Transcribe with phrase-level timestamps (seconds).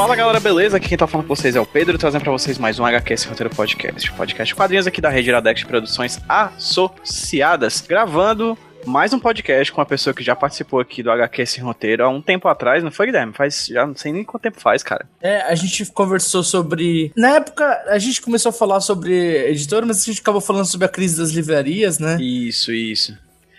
[0.00, 0.78] Fala galera, beleza?
[0.78, 3.24] Aqui quem tá falando com vocês é o Pedro, trazendo pra vocês mais um HQS
[3.24, 4.10] Roteiro Podcast.
[4.12, 9.84] Podcast quadrinhos aqui da rede Iradex de Produções Associadas, gravando mais um podcast com uma
[9.84, 13.34] pessoa que já participou aqui do HQS Roteiro há um tempo atrás, não foi, Guilherme?
[13.34, 15.04] Faz, já não sei nem quanto tempo faz, cara.
[15.20, 17.12] É, a gente conversou sobre.
[17.14, 20.86] Na época, a gente começou a falar sobre editora, mas a gente acabou falando sobre
[20.86, 22.16] a crise das livrarias, né?
[22.18, 23.18] Isso, isso.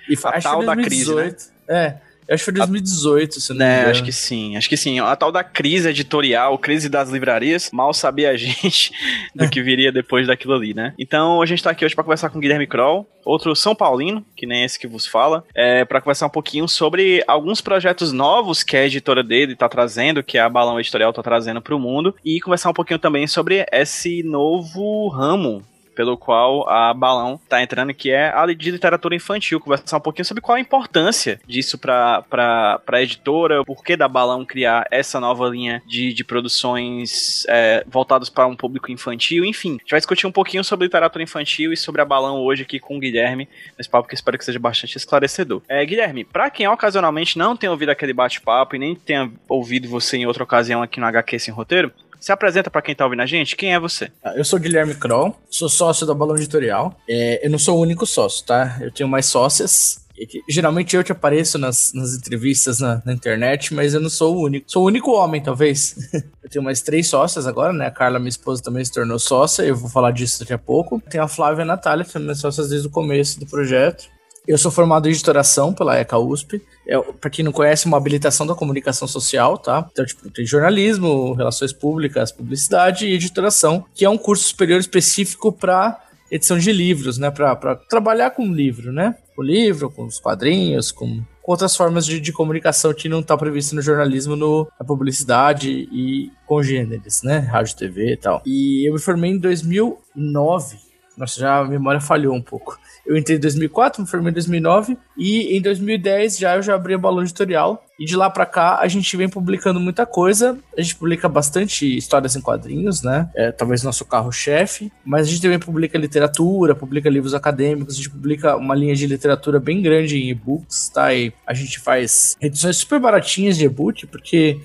[0.09, 1.21] E A tal da crise, né?
[1.21, 1.51] 2018.
[1.67, 1.97] É,
[2.31, 4.77] eu acho que foi 2018, se eu não me Né, acho que sim, acho que
[4.77, 5.01] sim.
[5.01, 8.93] A tal da crise editorial, crise das livrarias, mal sabia a gente
[9.35, 10.93] do que viria depois daquilo ali, né?
[10.97, 14.25] Então a gente tá aqui hoje pra conversar com o Guilherme Kroll, outro São Paulino,
[14.33, 18.63] que nem esse que vos fala, é, para conversar um pouquinho sobre alguns projetos novos
[18.63, 22.39] que a editora dele tá trazendo, que a Balão Editorial tá trazendo pro mundo, e
[22.39, 25.61] conversar um pouquinho também sobre esse novo ramo
[25.95, 29.59] pelo qual a Balão tá entrando, que é a de literatura infantil.
[29.59, 34.07] Conversar um pouquinho sobre qual a importância disso pra, pra, pra editora, o porquê da
[34.07, 39.75] Balão criar essa nova linha de, de produções é, voltadas para um público infantil, enfim.
[39.75, 42.79] A gente vai discutir um pouquinho sobre literatura infantil e sobre a Balão hoje aqui
[42.79, 45.61] com o Guilherme, nesse papo que espero que seja bastante esclarecedor.
[45.67, 50.17] É, Guilherme, pra quem ocasionalmente não tem ouvido aquele bate-papo e nem tenha ouvido você
[50.17, 53.25] em outra ocasião aqui no HQ Sem Roteiro, se apresenta pra quem tá ouvindo a
[53.25, 54.09] gente, quem é você?
[54.23, 56.95] Ah, Eu sou Guilherme Kroll, sou sócio da Balão Editorial.
[57.09, 58.77] É, eu não sou o único sócio, tá?
[58.79, 59.99] Eu tenho mais sócias.
[60.15, 64.35] Que- Geralmente eu te apareço nas, nas entrevistas na, na internet, mas eu não sou
[64.37, 64.71] o único.
[64.71, 65.95] Sou o único homem, talvez.
[66.43, 67.87] eu tenho mais três sócias agora, né?
[67.87, 69.63] A Carla, minha esposa, também se tornou sócia.
[69.63, 71.01] Eu vou falar disso daqui a pouco.
[71.09, 74.05] Tem a Flávia e a Natália, que são minhas sócias desde o começo do projeto.
[74.47, 76.61] Eu sou formado em editoração pela ECA USP.
[76.87, 79.87] É, pra quem não conhece, uma habilitação da comunicação social, tá?
[79.91, 85.51] Então, tipo, tem jornalismo, relações públicas, publicidade e editoração, que é um curso superior específico
[85.51, 85.99] para
[86.31, 87.29] edição de livros, né?
[87.29, 89.15] Pra trabalhar com livro, né?
[89.35, 93.37] Com livro, com os quadrinhos, com, com outras formas de, de comunicação que não tá
[93.37, 97.39] previsto no jornalismo, no, na publicidade e congêneres, né?
[97.39, 98.41] Rádio, TV e tal.
[98.45, 100.90] E eu me formei em 2009.
[101.17, 102.79] Nossa, já a memória falhou um pouco.
[103.05, 106.93] Eu entrei em 2004, me formei em 2009 e em 2010 já eu já abri
[106.93, 110.57] a Balão Editorial e de lá pra cá a gente vem publicando muita coisa.
[110.75, 113.29] A gente publica bastante histórias em quadrinhos, né?
[113.35, 118.09] É talvez nosso carro-chefe, mas a gente também publica literatura, publica livros acadêmicos, a gente
[118.09, 121.13] publica uma linha de literatura bem grande em e-books, tá?
[121.13, 124.59] E a gente faz edições super baratinhas de e-book, porque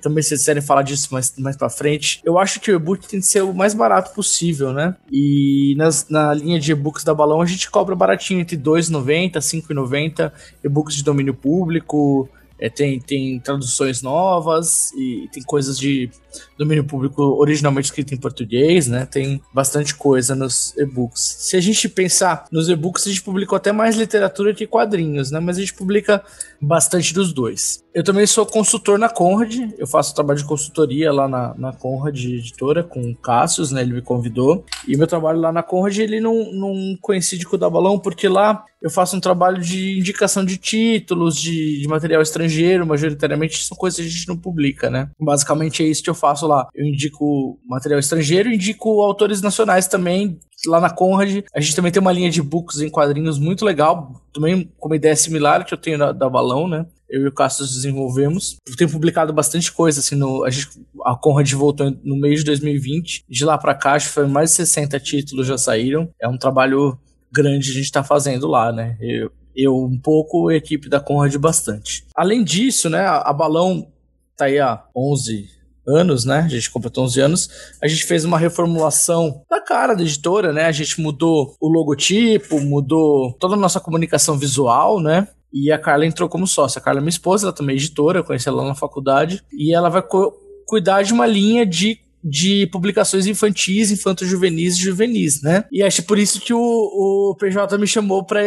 [0.00, 2.20] também se vocês quiserem falar disso mais, mais pra frente.
[2.24, 4.96] Eu acho que o e-book tem que ser o mais barato possível, né?
[5.10, 9.34] E nas, na linha de e-books da Balão a gente cobra baratinho, entre R$ 2,90
[9.34, 10.32] R$ 5,90,
[10.64, 12.28] e-books de domínio público,
[12.60, 16.10] é, tem, tem traduções novas e tem coisas de
[16.58, 19.06] domínio público originalmente escrito em português, né?
[19.06, 21.36] Tem bastante coisa nos e-books.
[21.40, 25.40] Se a gente pensar nos e-books, a gente publicou até mais literatura que quadrinhos, né?
[25.40, 26.22] Mas a gente publica
[26.60, 27.82] bastante dos dois.
[27.92, 32.16] Eu também sou consultor na Conrad, eu faço trabalho de consultoria lá na, na Conrad
[32.24, 33.82] editora com o Cassius, né?
[33.82, 34.64] Ele me convidou.
[34.86, 38.28] E meu trabalho lá na Conrad, ele não, não coincide com o da Balão, porque
[38.28, 43.76] lá eu faço um trabalho de indicação de títulos, de, de material estrangeiro, majoritariamente são
[43.76, 45.10] coisas que a gente não publica, né?
[45.20, 46.68] Basicamente é isso que eu faço lá.
[46.74, 50.38] Eu indico material estrangeiro, indico autores nacionais também.
[50.66, 54.22] Lá na Conrad, a gente também tem uma linha de books em quadrinhos muito legal,
[54.32, 56.86] também com uma ideia similar que eu tenho da, da Balão, né?
[57.10, 58.56] Eu e o Cassius desenvolvemos.
[58.68, 60.68] Eu tenho publicado bastante coisa, assim, no, a, gente,
[61.04, 63.24] a Conrad voltou no mês de 2020.
[63.28, 66.08] De lá pra cá, acho que foi mais de 60 títulos já saíram.
[66.20, 66.98] É um trabalho
[67.32, 68.96] grande a gente tá fazendo lá, né?
[69.00, 72.04] Eu, eu um pouco, a equipe da Conrad bastante.
[72.14, 73.90] Além disso, né, a Balão
[74.36, 76.40] tá aí há 11 anos, né?
[76.40, 77.50] A gente completou 11 anos.
[77.82, 80.64] A gente fez uma reformulação da cara da editora, né?
[80.64, 85.28] A gente mudou o logotipo, mudou toda a nossa comunicação visual, né?
[85.52, 86.78] E a Carla entrou como sócia.
[86.78, 89.42] A Carla é minha esposa, ela também é editora, eu conheci ela na faculdade.
[89.52, 90.32] E ela vai cu
[90.66, 95.64] cuidar de uma linha de de publicações infantis, infanto-juvenis e juvenis, né?
[95.72, 98.42] E acho por isso que o, o PJ me chamou para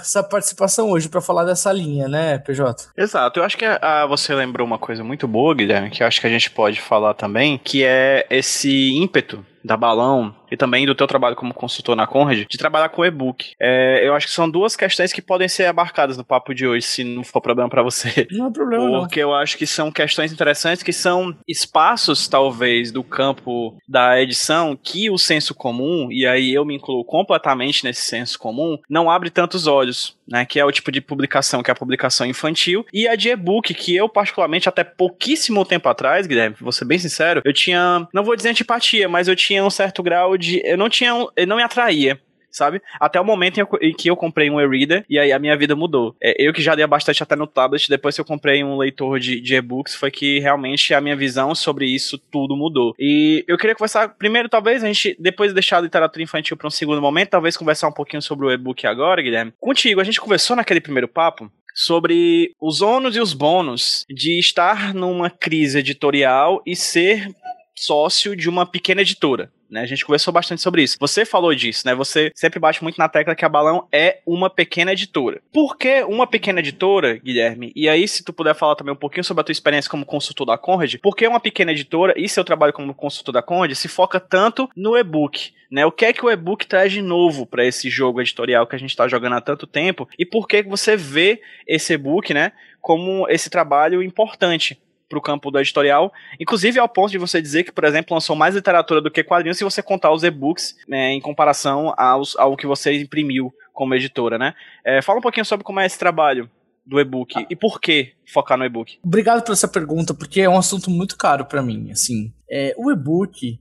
[0.00, 2.88] essa participação hoje, para falar dessa linha, né, PJ?
[2.96, 6.20] Exato, eu acho que ah, você lembrou uma coisa muito boa, Guilherme, que eu acho
[6.20, 10.94] que a gente pode falar também, que é esse ímpeto da Balão e também do
[10.94, 13.52] teu trabalho como consultor na Conrad, de trabalhar com e-book.
[13.58, 16.86] É, eu acho que são duas questões que podem ser abarcadas no papo de hoje,
[16.86, 18.26] se não for problema para você.
[18.30, 19.00] Não é problema, não.
[19.00, 24.76] Porque eu acho que são questões interessantes, que são espaços, talvez, do campo da edição
[24.80, 29.30] que o senso comum, e aí eu me incluo completamente nesse senso comum, não abre
[29.30, 30.16] tantos olhos.
[30.32, 33.28] Né, que é o tipo de publicação que é a publicação infantil, e a de
[33.28, 38.08] e-book, que eu, particularmente, até pouquíssimo tempo atrás, Guilherme, vou ser bem sincero, eu tinha,
[38.14, 40.62] não vou dizer antipatia, mas eu tinha um certo grau de.
[40.64, 41.10] Eu não tinha.
[41.36, 42.20] Eu não me atraía
[42.52, 42.80] sabe?
[43.00, 46.14] Até o momento em que eu comprei um e-reader e aí a minha vida mudou.
[46.22, 49.18] É, eu que já lia bastante até no tablet, depois que eu comprei um leitor
[49.18, 52.94] de, de e-books, foi que realmente a minha visão sobre isso tudo mudou.
[52.98, 56.68] E eu queria conversar, primeiro, talvez, a gente, depois de deixar a literatura infantil para
[56.68, 59.52] um segundo momento, talvez conversar um pouquinho sobre o e-book agora, Guilherme.
[59.58, 64.92] Contigo, a gente conversou naquele primeiro papo sobre os ônus e os bônus de estar
[64.92, 67.28] numa crise editorial e ser
[67.74, 69.50] sócio de uma pequena editora.
[69.72, 69.80] Né?
[69.80, 70.98] A gente conversou bastante sobre isso.
[71.00, 71.94] Você falou disso, né?
[71.94, 75.40] Você sempre bate muito na tecla que a Balão é uma pequena editora.
[75.50, 77.72] Por que uma pequena editora, Guilherme?
[77.74, 80.46] E aí, se tu puder falar também um pouquinho sobre a tua experiência como consultor
[80.46, 83.88] da Conrad, por que uma pequena editora e seu trabalho como consultor da Conrad se
[83.88, 85.54] foca tanto no e-book?
[85.70, 85.86] Né?
[85.86, 88.78] O que é que o e-book traz de novo para esse jogo editorial que a
[88.78, 90.06] gente está jogando há tanto tempo?
[90.18, 94.78] E por que você vê esse e-book, né, como esse trabalho importante
[95.12, 96.10] para o campo do editorial,
[96.40, 99.58] inclusive ao ponto de você dizer que, por exemplo, lançou mais literatura do que quadrinhos
[99.58, 104.38] se você contar os e-books né, em comparação aos, ao que você imprimiu como editora,
[104.38, 104.54] né?
[104.84, 106.50] É, fala um pouquinho sobre como é esse trabalho
[106.84, 107.46] do e-book ah.
[107.48, 108.98] e por que focar no e-book.
[109.04, 111.90] Obrigado por essa pergunta, porque é um assunto muito caro para mim.
[111.90, 113.60] Assim, é, o e-book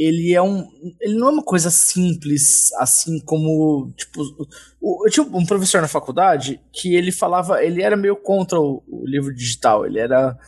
[0.00, 0.66] ele é um.
[0.98, 3.92] Ele não é uma coisa simples, assim como.
[3.94, 4.22] Tipo,
[4.80, 7.62] o, eu tinha um professor na faculdade que ele falava.
[7.62, 9.84] Ele era meio contra o, o livro digital.
[9.84, 10.38] Ele era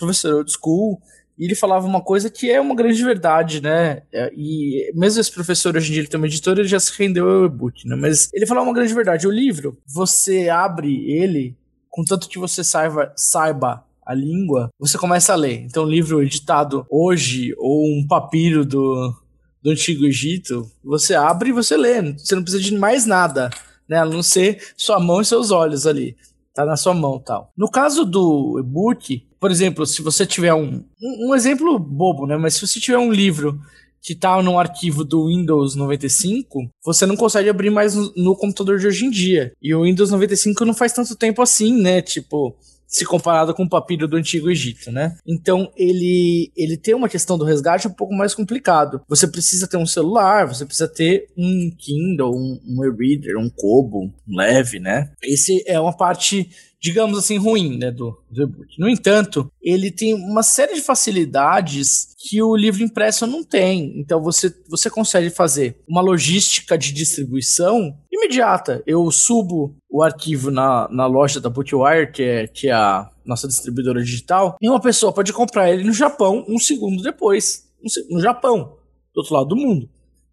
[0.00, 1.00] professor old school,
[1.38, 4.02] e ele falava uma coisa que é uma grande verdade, né?
[4.12, 6.92] É, e mesmo esse professor hoje em dia ele tem uma editora, ele já se
[6.98, 7.96] rendeu ao e-book, né?
[7.96, 9.26] Mas ele falava uma grande verdade.
[9.26, 11.56] O livro, você abre ele,
[11.88, 15.62] contanto que você saiba, saiba a língua, você começa a ler.
[15.62, 19.14] Então, um livro editado hoje, ou um papiro do,
[19.62, 22.02] do Antigo Egito, você abre e você lê.
[22.18, 23.48] Você não precisa de mais nada,
[23.88, 23.98] né?
[23.98, 26.16] A não ser sua mão e seus olhos ali.
[26.54, 27.52] Tá na sua mão tal.
[27.56, 32.36] No caso do e-book, por exemplo, se você tiver um, um, exemplo bobo, né?
[32.36, 33.58] Mas se você tiver um livro
[34.02, 38.78] que está no arquivo do Windows 95, você não consegue abrir mais no, no, computador
[38.78, 39.52] de hoje em dia.
[39.62, 42.02] E o Windows 95 não faz tanto tempo assim, né?
[42.02, 42.56] Tipo,
[42.90, 45.16] se comparado com o papiro do Antigo Egito, né?
[45.24, 49.00] Então ele ele tem uma questão do resgate um pouco mais complicado.
[49.08, 54.12] Você precisa ter um celular, você precisa ter um Kindle, um, um e-reader, um Kobo,
[54.28, 55.12] um leve, né?
[55.22, 58.78] Esse é uma parte digamos assim, ruim né, do, do e-book.
[58.78, 64.00] No entanto, ele tem uma série de facilidades que o livro impresso não tem.
[64.00, 68.82] Então você, você consegue fazer uma logística de distribuição imediata.
[68.86, 73.46] Eu subo o arquivo na, na loja da Bookwire, que é, que é a nossa
[73.46, 77.68] distribuidora digital, e uma pessoa pode comprar ele no Japão um segundo depois.
[78.10, 78.76] No Japão,
[79.14, 79.88] do outro lado do mundo.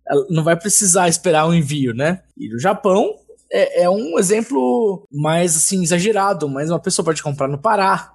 [0.10, 2.24] Ela não vai precisar esperar o um envio, né?
[2.38, 3.14] E no Japão,
[3.52, 8.12] é, é, um exemplo mais assim exagerado, mas uma pessoa pode comprar no Pará,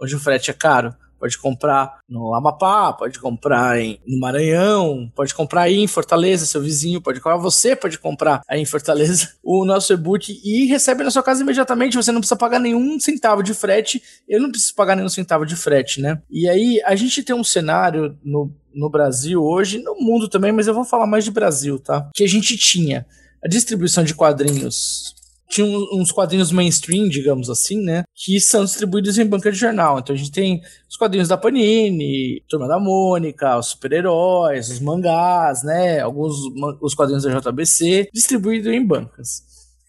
[0.00, 0.94] onde o frete é caro.
[1.18, 6.60] Pode comprar no Amapá, pode comprar em, no Maranhão, pode comprar aí em Fortaleza, seu
[6.60, 11.10] vizinho pode comprar, você pode comprar aí em Fortaleza o nosso e-book e recebe na
[11.10, 14.96] sua casa imediatamente, você não precisa pagar nenhum centavo de frete, eu não preciso pagar
[14.96, 16.20] nenhum centavo de frete, né?
[16.30, 20.66] E aí a gente tem um cenário no, no Brasil hoje, no mundo também, mas
[20.66, 22.10] eu vou falar mais de Brasil, tá?
[22.12, 23.06] Que a gente tinha
[23.44, 25.14] a distribuição de quadrinhos
[25.54, 28.02] tinha uns quadrinhos mainstream, digamos assim, né?
[28.14, 29.98] Que são distribuídos em banca de jornal.
[29.98, 30.60] Então a gente tem
[30.90, 36.00] os quadrinhos da Panini, Turma da Mônica, os super-heróis, os mangás, né?
[36.00, 36.34] Alguns
[36.80, 39.42] os quadrinhos da JBC, distribuídos em bancas.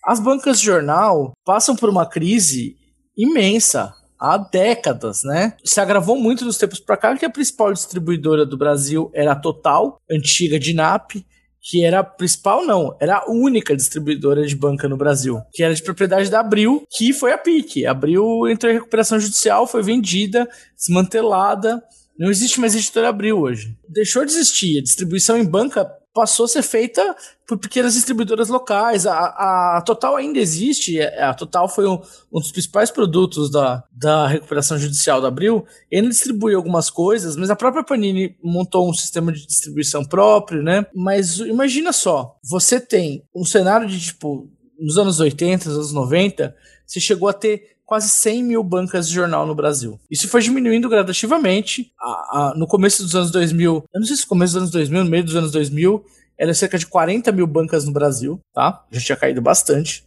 [0.04, 2.78] As bancas de jornal passam por uma crise
[3.18, 5.56] imensa há décadas, né?
[5.64, 9.36] Se agravou muito dos tempos para cá que a principal distribuidora do Brasil era a
[9.36, 11.16] Total, antiga Dinap,
[11.68, 15.74] que era a principal, não, era a única distribuidora de banca no Brasil, que era
[15.74, 17.88] de propriedade da Abril, que foi a PIC.
[17.88, 21.84] A Abril entrou em recuperação judicial, foi vendida, desmantelada.
[22.20, 23.76] Não existe mais editora Abril hoje.
[23.90, 24.78] Deixou de existir.
[24.78, 27.14] A distribuição em banca passou a ser feita
[27.46, 29.06] por pequenas distribuidoras locais.
[29.06, 33.84] A, a Total ainda existe, é, a Total foi um, um, dos principais produtos da,
[33.92, 35.66] da recuperação judicial da Abril.
[35.92, 40.86] Ele distribui algumas coisas, mas a própria Panini montou um sistema de distribuição próprio, né?
[40.96, 46.56] Mas imagina só, você tem um cenário de tipo, nos anos 80, nos anos 90,
[46.88, 50.00] você chegou a ter quase 100 mil bancas de jornal no Brasil.
[50.10, 51.92] Isso foi diminuindo gradativamente.
[52.00, 52.06] A-
[52.52, 55.10] a- no começo dos anos 2000, eu não sei se começo dos anos 2000, no
[55.10, 56.04] meio dos anos 2000,
[56.38, 58.84] era cerca de 40 mil bancas no Brasil, tá?
[58.92, 60.04] Já tinha caído bastante.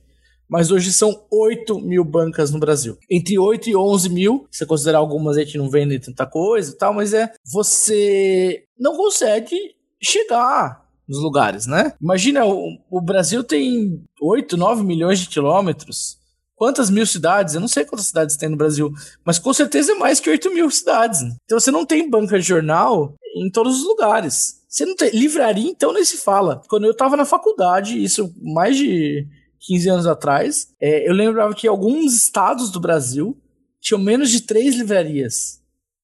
[0.51, 2.97] Mas hoje são 8 mil bancas no Brasil.
[3.11, 6.71] Entre 8 e 11 mil, se você considerar algumas aí que não vendem tanta coisa
[6.73, 7.31] e tal, mas é.
[7.45, 9.57] Você não consegue
[10.03, 11.93] chegar nos lugares, né?
[12.01, 16.18] Imagina, o, o Brasil tem 8, 9 milhões de quilômetros.
[16.59, 17.55] Quantas mil cidades?
[17.55, 18.93] Eu não sei quantas cidades tem no Brasil,
[19.25, 21.21] mas com certeza é mais que 8 mil cidades.
[21.45, 24.59] Então você não tem banca de jornal em todos os lugares.
[24.69, 25.11] Você não tem.
[25.11, 26.61] Livraria, então, nem se fala.
[26.69, 29.25] Quando eu tava na faculdade, isso mais de
[29.61, 33.37] 15 anos atrás, é, eu lembrava que alguns estados do Brasil
[33.81, 35.59] tinham menos de três livrarias.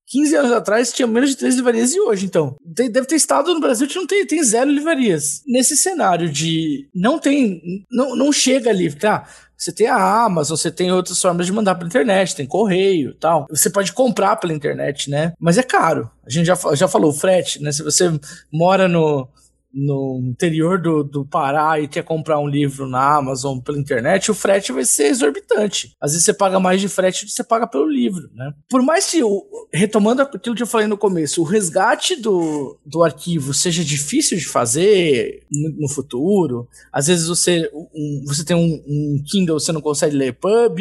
[0.07, 2.55] 15 anos atrás tinha menos de três livrarias e hoje, então.
[2.77, 5.43] Tem- deve ter estado no Brasil que não tem, tem zero livrarias.
[5.47, 7.61] Nesse cenário de não tem.
[7.91, 9.27] Não, não chega livro, tá?
[9.57, 13.47] Você tem a Amazon, você tem outras formas de mandar pela internet, tem correio tal.
[13.49, 15.33] Você pode comprar pela internet, né?
[15.39, 16.11] Mas é caro.
[16.27, 17.73] A gente já, já falou, frete, né?
[17.73, 18.11] Se você
[18.53, 19.29] mora no,
[19.75, 24.35] no interior do, do Pará e quer comprar um livro na Amazon pela internet, o
[24.35, 25.95] frete vai ser exorbitante.
[26.01, 28.53] Às vezes você paga mais de frete do que você paga pelo livro, né?
[28.69, 29.21] Por mais que,
[29.73, 34.47] retomando aquilo que eu falei no começo, o resgate do, do arquivo seja difícil de
[34.47, 39.81] fazer no, no futuro, às vezes você, um, você tem um, um Kindle, você não
[39.81, 40.79] consegue ler pub,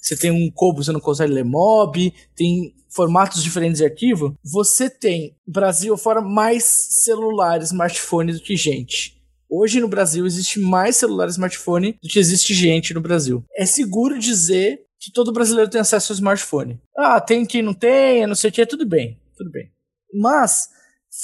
[0.00, 4.90] você tem um Kobo, você não consegue ler mob, tem formatos diferentes de arquivo, você
[4.90, 9.20] tem, Brasil fora, mais celular, smartphone do que gente.
[9.48, 13.44] Hoje no Brasil existe mais celular e smartphone do que existe gente no Brasil.
[13.56, 16.80] É seguro dizer que todo brasileiro tem acesso ao smartphone.
[16.96, 19.72] Ah, tem quem não tem, não sei o que, tudo bem, tudo bem.
[20.14, 20.68] Mas,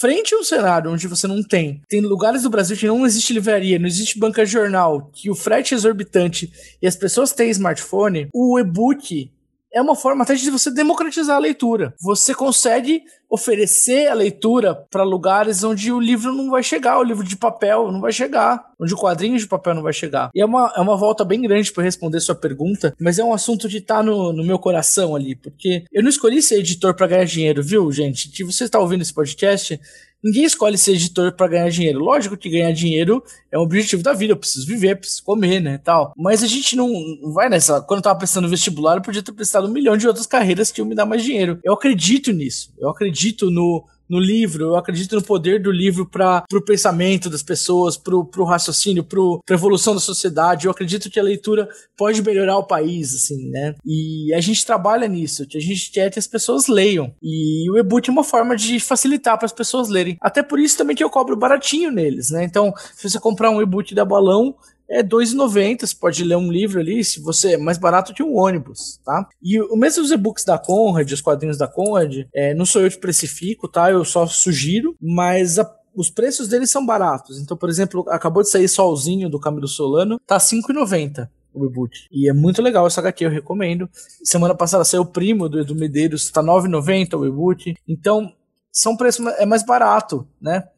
[0.01, 3.33] frente a um cenário onde você não tem, tem lugares do Brasil que não existe
[3.33, 7.51] livraria, não existe banca de jornal, que o frete é exorbitante e as pessoas têm
[7.51, 9.31] smartphone, o e-book
[9.77, 11.95] é uma forma até de você democratizar a leitura.
[12.01, 17.25] Você consegue oferecer a leitura para lugares onde o livro não vai chegar, o livro
[17.25, 20.31] de papel não vai chegar, onde o quadrinho de papel não vai chegar.
[20.35, 23.35] E é uma, é uma volta bem grande para responder sua pergunta, mas é um
[23.35, 27.09] assunto que tá no, no meu coração ali, porque eu não escolhi ser editor para
[27.09, 28.35] ganhar dinheiro, viu, gente?
[28.35, 29.79] Se você está ouvindo esse podcast,
[30.23, 32.01] Ninguém escolhe ser editor para ganhar dinheiro.
[32.01, 34.33] Lógico que ganhar dinheiro é um objetivo da vida.
[34.33, 36.13] Eu preciso viver, preciso comer, né, tal.
[36.17, 36.91] Mas a gente não,
[37.33, 37.81] vai nessa.
[37.81, 40.73] Quando eu tava prestando no vestibular, eu podia ter prestado um milhão de outras carreiras
[40.73, 41.61] que iam me dar mais dinheiro.
[41.63, 42.73] Eu acredito nisso.
[42.79, 47.43] Eu acredito no no livro, eu acredito no poder do livro para o pensamento das
[47.43, 50.67] pessoas, para o raciocínio, para a evolução da sociedade.
[50.67, 53.75] Eu acredito que a leitura pode melhorar o país, assim, né?
[53.85, 57.13] E a gente trabalha nisso, a gente quer que as pessoas leiam.
[57.23, 60.17] E o e-book é uma forma de facilitar para as pessoas lerem.
[60.21, 62.45] Até por isso também que eu cobro baratinho neles, né?
[62.45, 64.55] Então, se você comprar um e-book da Balão,
[64.89, 65.81] é R$ 2,90.
[65.81, 69.29] Você pode ler um livro ali, se você é mais barato que um ônibus, tá?
[69.43, 72.91] E o mesmo os e-books da Conrad, os quadrinhos da Conrad, é, não sou eu
[72.91, 73.91] que precifico, tá?
[73.91, 77.41] Eu só sugiro, mas a, os preços deles são baratos.
[77.41, 81.97] Então, por exemplo, acabou de sair Solzinho do Camilo Solano, tá R$ 5,90 o e-book.
[82.13, 83.89] E é muito legal essa HQ, eu recomendo.
[84.23, 87.75] Semana passada saiu o primo do Edu Medeiros, tá R$ 9,90 o e-book.
[87.89, 88.31] Então,
[88.71, 90.69] são preços é mais barato, né?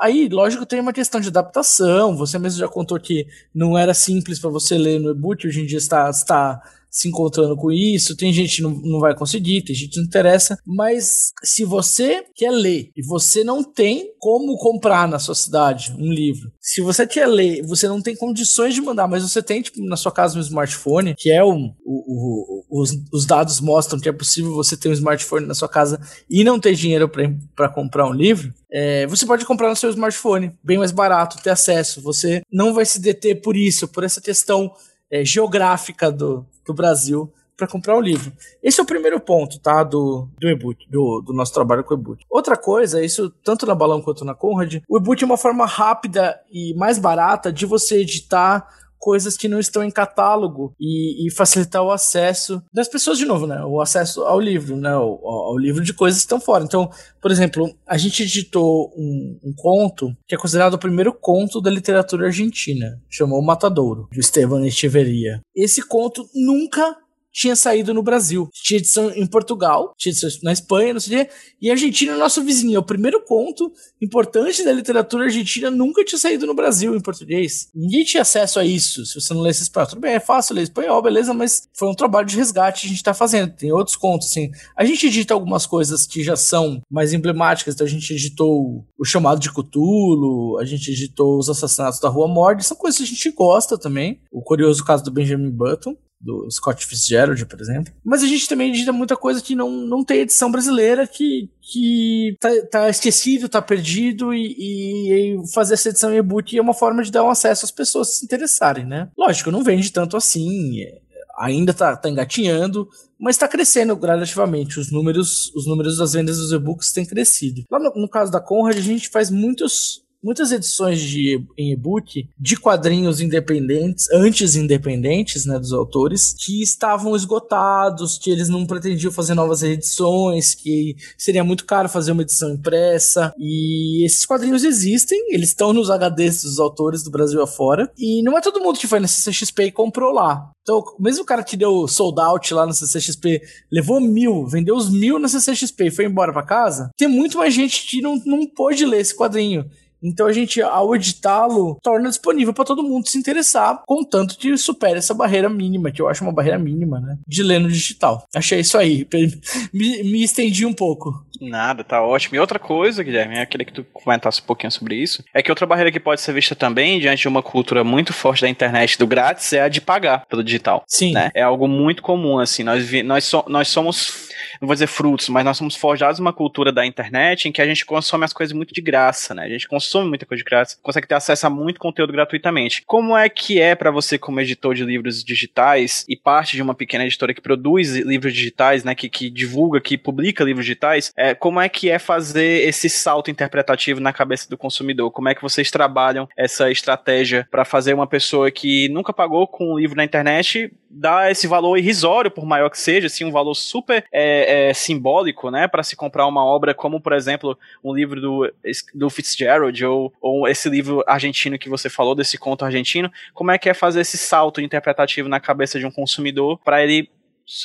[0.00, 2.16] Aí, lógico, tem uma questão de adaptação.
[2.16, 5.66] Você mesmo já contou que não era simples para você ler no e-book, hoje em
[5.66, 8.16] dia está, está se encontrando com isso.
[8.16, 10.58] Tem gente que não, não vai conseguir, tem gente que não interessa.
[10.66, 16.12] Mas se você quer ler e você não tem como comprar na sua cidade um
[16.12, 19.82] livro, se você quer ler você não tem condições de mandar, mas você tem, tipo,
[19.84, 24.08] na sua casa um smartphone, que é um, o, o, os, os dados mostram que
[24.08, 27.08] é possível você ter um smartphone na sua casa e não ter dinheiro
[27.54, 31.50] para comprar um livro, é, você pode comprar no seu smartphone, bem mais barato, ter
[31.50, 32.00] acesso.
[32.02, 34.72] Você não vai se deter por isso, por essa questão
[35.10, 38.32] é, geográfica do, do Brasil para comprar o livro.
[38.62, 39.84] Esse é o primeiro ponto, tá?
[39.84, 42.24] Do, do e-book, do, do nosso trabalho com o e-book.
[42.30, 46.40] Outra coisa, isso tanto na Balão quanto na Conrad, o e-book é uma forma rápida
[46.50, 48.66] e mais barata de você editar
[49.00, 53.46] coisas que não estão em catálogo e, e, facilitar o acesso das pessoas de novo,
[53.46, 53.64] né?
[53.64, 54.90] O acesso ao livro, né?
[54.90, 56.62] Ao, ao livro de coisas que estão fora.
[56.62, 56.90] Então,
[57.20, 61.70] por exemplo, a gente editou um, um, conto que é considerado o primeiro conto da
[61.70, 65.40] literatura argentina, chamou O Matadouro, de Esteban Echeverria.
[65.56, 66.94] Esse conto nunca
[67.32, 68.48] tinha saído no Brasil.
[68.52, 71.30] Tinha edição em Portugal, tinha edição na Espanha, não sei o quê.
[71.60, 72.76] E a Argentina é nosso vizinho.
[72.76, 77.68] É o primeiro conto importante da literatura argentina nunca tinha saído no Brasil em português.
[77.74, 79.04] Ninguém tinha acesso a isso.
[79.06, 81.94] Se você não lesse espanhol, tudo bem, é fácil ler espanhol, beleza, mas foi um
[81.94, 83.54] trabalho de resgate que a gente tá fazendo.
[83.54, 84.50] Tem outros contos, assim.
[84.76, 87.74] A gente edita algumas coisas que já são mais emblemáticas.
[87.74, 92.28] Então a gente editou o Chamado de Cthulhu, a gente editou os Assassinatos da Rua
[92.28, 92.64] Morde.
[92.64, 94.20] São coisas que a gente gosta também.
[94.30, 95.96] O curioso caso do Benjamin Button.
[96.20, 97.92] Do Scott Fitzgerald, por exemplo.
[98.04, 102.36] Mas a gente também edita muita coisa que não, não tem edição brasileira, que, que
[102.38, 107.02] tá, tá esquecido, tá perdido, e, e, fazer essa edição em e-book é uma forma
[107.02, 109.08] de dar um acesso às pessoas se interessarem, né?
[109.16, 110.98] Lógico, não vende tanto assim, é,
[111.38, 112.86] ainda tá, tá engatinhando,
[113.18, 114.78] mas está crescendo gradativamente.
[114.78, 117.64] Os números, os números das vendas dos e-books têm crescido.
[117.70, 122.28] Lá no, no caso da Conrad, a gente faz muitos muitas edições de em e-book
[122.38, 129.12] de quadrinhos independentes, antes independentes, né, dos autores, que estavam esgotados, que eles não pretendiam
[129.12, 133.32] fazer novas edições, que seria muito caro fazer uma edição impressa.
[133.38, 138.36] E esses quadrinhos existem, eles estão nos HDs dos autores do Brasil afora, e não
[138.36, 140.50] é todo mundo que foi na CCXP e comprou lá.
[140.62, 144.90] Então, mesmo o cara que deu sold out lá no CCXP, levou mil, vendeu os
[144.90, 148.46] mil na CCXP e foi embora para casa, tem muito mais gente que não, não
[148.46, 149.64] pôde ler esse quadrinho.
[150.02, 154.98] Então a gente, ao editá-lo, torna disponível para todo mundo se interessar, contanto que supere
[154.98, 157.18] essa barreira mínima, que eu acho uma barreira mínima, né?
[157.26, 158.24] De ler no digital.
[158.34, 159.06] Achei isso aí.
[159.72, 161.24] Me, me estendi um pouco.
[161.40, 162.36] Nada, tá ótimo.
[162.36, 165.50] E outra coisa, Guilherme, eu queria que tu comentasse um pouquinho sobre isso, é que
[165.50, 168.98] outra barreira que pode ser vista também, diante de uma cultura muito forte da internet
[168.98, 170.84] do grátis, é a de pagar pelo digital.
[170.86, 171.12] Sim.
[171.12, 171.30] Né?
[171.34, 172.62] É algo muito comum, assim.
[172.62, 174.30] Nós, nós, so, nós somos
[174.60, 177.66] não vou dizer frutos, mas nós somos forjados uma cultura da internet em que a
[177.66, 179.44] gente consome as coisas muito de graça, né?
[179.44, 182.82] A gente consome muita coisa de graça, consegue ter acesso a muito conteúdo gratuitamente.
[182.86, 186.74] Como é que é para você, como editor de livros digitais e parte de uma
[186.74, 188.94] pequena editora que produz livros digitais, né?
[188.94, 193.30] Que, que divulga, que publica livros digitais, é, como é que é fazer esse salto
[193.30, 195.10] interpretativo na cabeça do consumidor?
[195.10, 199.72] Como é que vocês trabalham essa estratégia para fazer uma pessoa que nunca pagou com
[199.72, 203.54] um livro na internet dar esse valor irrisório, por maior que seja, assim, um valor
[203.54, 208.20] super é, é, simbólico, né, para se comprar uma obra como, por exemplo, um livro
[208.20, 208.52] do,
[208.92, 213.58] do Fitzgerald ou, ou esse livro argentino que você falou, desse conto argentino, como é
[213.58, 217.08] que é fazer esse salto interpretativo na cabeça de um consumidor para ele,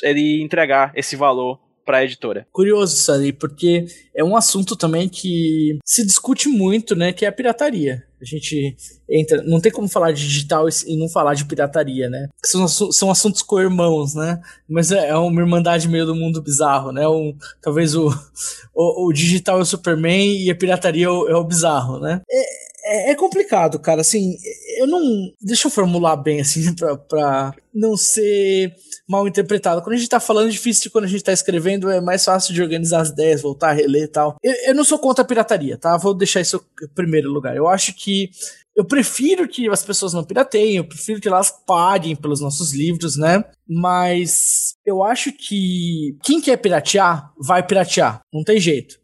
[0.02, 2.46] ele entregar esse valor para a editora.
[2.52, 7.28] Curioso isso aí, porque é um assunto também que se discute muito, né, que é
[7.28, 8.02] a pirataria.
[8.20, 8.74] A gente
[9.08, 12.28] entra, não tem como falar de digital e não falar de pirataria, né?
[12.42, 14.40] São, são assuntos co-irmãos, né?
[14.66, 17.06] Mas é, é uma irmandade meio do mundo bizarro, né?
[17.06, 18.08] Um, talvez o,
[18.74, 22.22] o, o, digital é o Superman e a pirataria é o, é o bizarro, né?
[22.28, 24.00] É, é, é, complicado, cara.
[24.00, 24.36] Assim,
[24.78, 25.02] eu não.
[25.40, 28.72] Deixa eu formular bem, assim, pra, pra não ser
[29.08, 29.82] mal interpretado.
[29.82, 32.24] Quando a gente tá falando, é difícil de quando a gente tá escrevendo, é mais
[32.24, 34.36] fácil de organizar as ideias, voltar a reler e tal.
[34.42, 35.96] Eu, eu não sou contra a pirataria, tá?
[35.96, 37.56] Vou deixar isso em primeiro lugar.
[37.56, 38.30] Eu acho que
[38.76, 43.16] eu prefiro que as pessoas não pirateiem, eu prefiro que elas paguem pelos nossos livros,
[43.16, 43.42] né?
[43.66, 48.20] Mas eu acho que quem quer piratear, vai piratear.
[48.32, 48.98] Não tem jeito.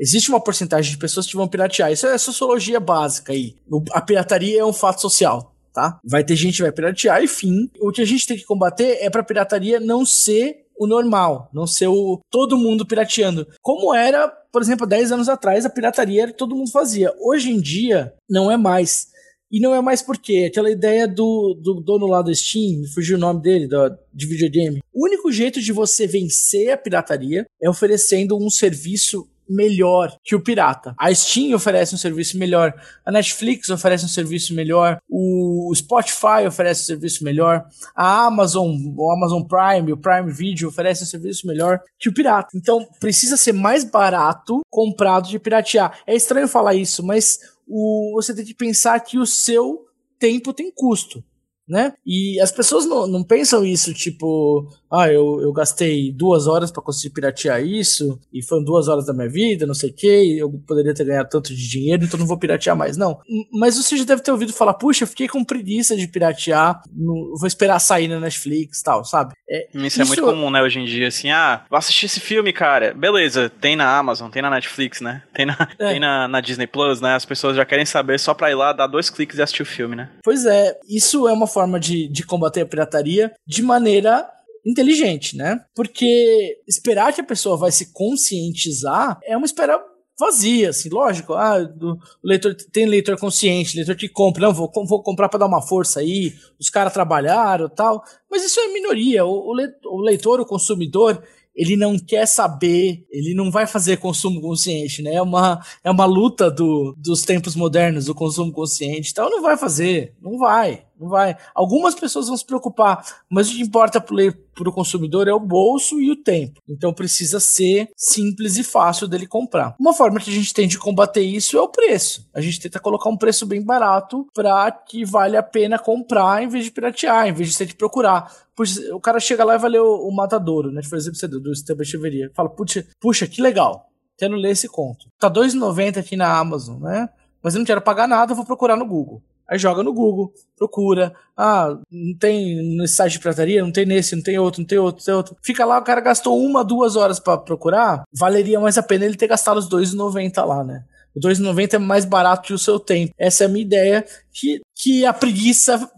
[0.00, 1.92] Existe uma porcentagem de pessoas que vão piratear.
[1.92, 3.54] Isso é sociologia básica aí.
[3.92, 6.00] A pirataria é um fato social tá?
[6.04, 7.70] Vai ter gente que vai piratear, enfim.
[7.80, 11.66] O que a gente tem que combater é pra pirataria não ser o normal, não
[11.66, 13.46] ser o todo mundo pirateando.
[13.60, 17.14] Como era, por exemplo, 10 anos atrás, a pirataria era que todo mundo fazia.
[17.20, 19.08] Hoje em dia, não é mais.
[19.52, 23.20] E não é mais porque aquela ideia do, do dono lá do Steam, fugiu o
[23.20, 24.80] nome dele, do, de videogame.
[24.94, 30.40] O único jeito de você vencer a pirataria é oferecendo um serviço melhor que o
[30.40, 30.94] pirata.
[30.98, 32.72] A Steam oferece um serviço melhor,
[33.04, 39.12] a Netflix oferece um serviço melhor, o Spotify oferece um serviço melhor, a Amazon, o
[39.12, 42.48] Amazon Prime, o Prime Video oferece um serviço melhor que o pirata.
[42.54, 45.98] Então, precisa ser mais barato comprado de piratear.
[46.06, 49.86] É estranho falar isso, mas o, você tem que pensar que o seu
[50.18, 51.24] tempo tem custo
[51.70, 51.92] né?
[52.04, 56.82] E as pessoas não, não pensam isso, tipo, ah, eu, eu gastei duas horas para
[56.82, 60.50] conseguir piratear isso, e foram duas horas da minha vida, não sei o que, eu
[60.66, 62.96] poderia ter ganhado tanto de dinheiro, então não vou piratear mais.
[62.96, 63.20] Não.
[63.52, 67.36] Mas você já deve ter ouvido falar, puxa, eu fiquei com preguiça de piratear, no,
[67.38, 69.32] vou esperar sair na Netflix e tal, sabe?
[69.48, 72.18] É, isso, isso, é muito comum, né, hoje em dia, assim, ah, vou assistir esse
[72.18, 72.92] filme, cara.
[72.92, 75.22] Beleza, tem na Amazon, tem na Netflix, né?
[75.32, 75.90] Tem na, é.
[75.90, 77.14] tem na, na Disney Plus, né?
[77.14, 79.66] As pessoas já querem saber só pra ir lá, dar dois cliques e assistir o
[79.66, 80.08] filme, né?
[80.24, 84.26] Pois é, isso é uma forma forma de, de combater a pirataria de maneira
[84.64, 85.62] inteligente, né?
[85.74, 89.78] Porque esperar que a pessoa vai se conscientizar é uma espera
[90.18, 91.34] vazia, assim, lógico.
[91.34, 91.92] Ah, do,
[92.22, 95.62] o leitor tem leitor consciente, leitor que compra, não, vou, vou comprar para dar uma
[95.62, 98.02] força aí, os caras trabalharam tal.
[98.30, 99.24] Mas isso é minoria.
[99.24, 101.22] O, o leitor, o consumidor,
[101.54, 105.14] ele não quer saber, ele não vai fazer consumo consciente, né?
[105.14, 109.10] É uma, é uma luta do, dos tempos modernos, o consumo consciente.
[109.10, 110.84] Então não vai fazer, não vai.
[111.00, 111.34] Não vai.
[111.54, 115.98] Algumas pessoas vão se preocupar, mas o que importa para o consumidor é o bolso
[115.98, 116.60] e o tempo.
[116.68, 119.74] Então precisa ser simples e fácil dele comprar.
[119.80, 122.28] Uma forma que a gente tem de combater isso é o preço.
[122.34, 126.48] A gente tenta colocar um preço bem barato para que vale a pena comprar em
[126.48, 128.30] vez de piratear, em vez de ter que procurar.
[128.54, 130.82] Puxa, o cara chega lá e vai ler o, o Matadouro, né?
[130.86, 132.30] Por exemplo, do Esteban Cheveria.
[132.34, 133.86] Fala, puxa, puxa, que legal.
[134.18, 135.06] Quero ler esse conto.
[135.18, 137.08] Tá R$2,90 aqui na Amazon, né?
[137.42, 139.22] Mas eu não quero pagar nada, eu vou procurar no Google.
[139.50, 141.12] Aí joga no Google, procura.
[141.36, 144.78] Ah, não tem nesse site de pirataria, não tem nesse, não tem outro, não tem
[144.78, 145.36] outro, não tem outro.
[145.42, 148.04] Fica lá, o cara gastou uma, duas horas para procurar.
[148.12, 150.84] Valeria mais a pena ele ter gastado os 2,90 lá, né?
[151.12, 153.12] O 2,90 é mais barato que o seu tempo.
[153.18, 155.90] Essa é a minha ideia, que, que a preguiça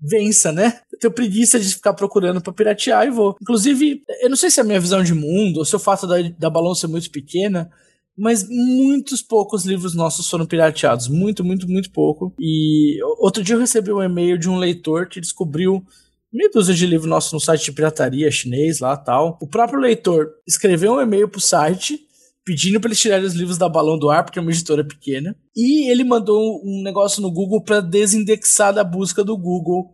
[0.00, 0.80] vença, né?
[0.90, 3.36] Eu tenho preguiça de ficar procurando para piratear e vou.
[3.40, 6.06] Inclusive, eu não sei se é a minha visão de mundo, ou se o fato
[6.06, 7.70] da, da balança ser muito pequena,
[8.16, 11.08] mas muitos poucos livros nossos foram pirateados.
[11.08, 12.34] Muito, muito, muito pouco.
[12.38, 15.84] E outro dia eu recebi um e-mail de um leitor que descobriu
[16.32, 19.38] meia dúzia de livros nossos no site de pirataria chinês lá tal.
[19.40, 21.98] O próprio leitor escreveu um e-mail pro site
[22.44, 25.34] pedindo para eles tirarem os livros da Balão do Ar, porque é uma editora pequena.
[25.56, 29.92] E ele mandou um negócio no Google para desindexar da busca do Google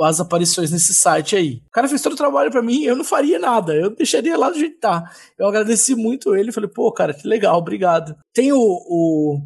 [0.00, 1.62] as aparições nesse site aí.
[1.68, 4.50] O cara fez todo o trabalho para mim, eu não faria nada, eu deixaria lá
[4.50, 5.10] do jeito que tá.
[5.38, 8.16] Eu agradeci muito ele, falei, pô, cara, que legal, obrigado.
[8.34, 9.40] Tem o, o,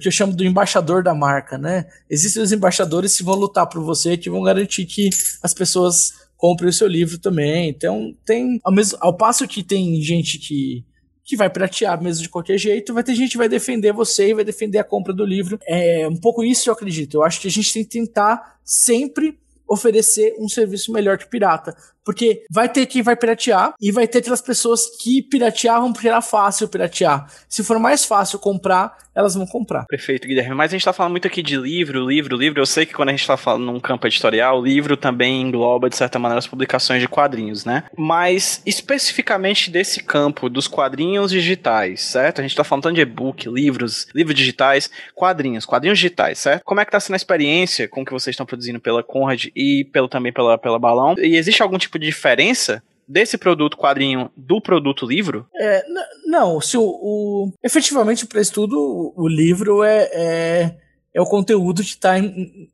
[0.00, 1.86] que eu chamo do embaixador da marca, né?
[2.08, 5.10] Existem os embaixadores que vão lutar por você, que vão garantir que
[5.42, 7.68] as pessoas comprem o seu livro também.
[7.68, 10.84] Então, tem, ao, mesmo, ao passo que tem gente que
[11.22, 14.34] que vai pratear mesmo de qualquer jeito, vai ter gente que vai defender você e
[14.34, 15.60] vai defender a compra do livro.
[15.64, 17.18] É um pouco isso eu acredito.
[17.18, 19.38] Eu acho que a gente tem que tentar sempre
[19.70, 21.76] oferecer um serviço melhor que pirata.
[22.04, 26.22] Porque vai ter quem vai piratear e vai ter aquelas pessoas que pirateavam porque era
[26.22, 27.26] fácil piratear.
[27.48, 29.84] Se for mais fácil comprar, elas vão comprar.
[29.86, 30.54] Perfeito, Guilherme.
[30.54, 32.60] Mas a gente tá falando muito aqui de livro, livro, livro.
[32.60, 35.96] Eu sei que quando a gente tá falando num campo editorial, livro também engloba, de
[35.96, 37.84] certa maneira, as publicações de quadrinhos, né?
[37.96, 42.40] Mas especificamente desse campo dos quadrinhos digitais, certo?
[42.40, 46.62] A gente tá falando tanto de e-book, livros, livros digitais, quadrinhos, quadrinhos digitais, certo?
[46.64, 49.46] Como é que tá sendo a experiência com o que vocês estão produzindo pela Conrad
[49.54, 51.14] e pelo, também pela, pela Balão?
[51.18, 55.46] E existe algum tipo de diferença desse produto quadrinho do produto livro?
[55.58, 55.84] É,
[56.26, 60.76] não, se o, o efetivamente para estudo o livro é, é,
[61.12, 62.14] é o conteúdo que está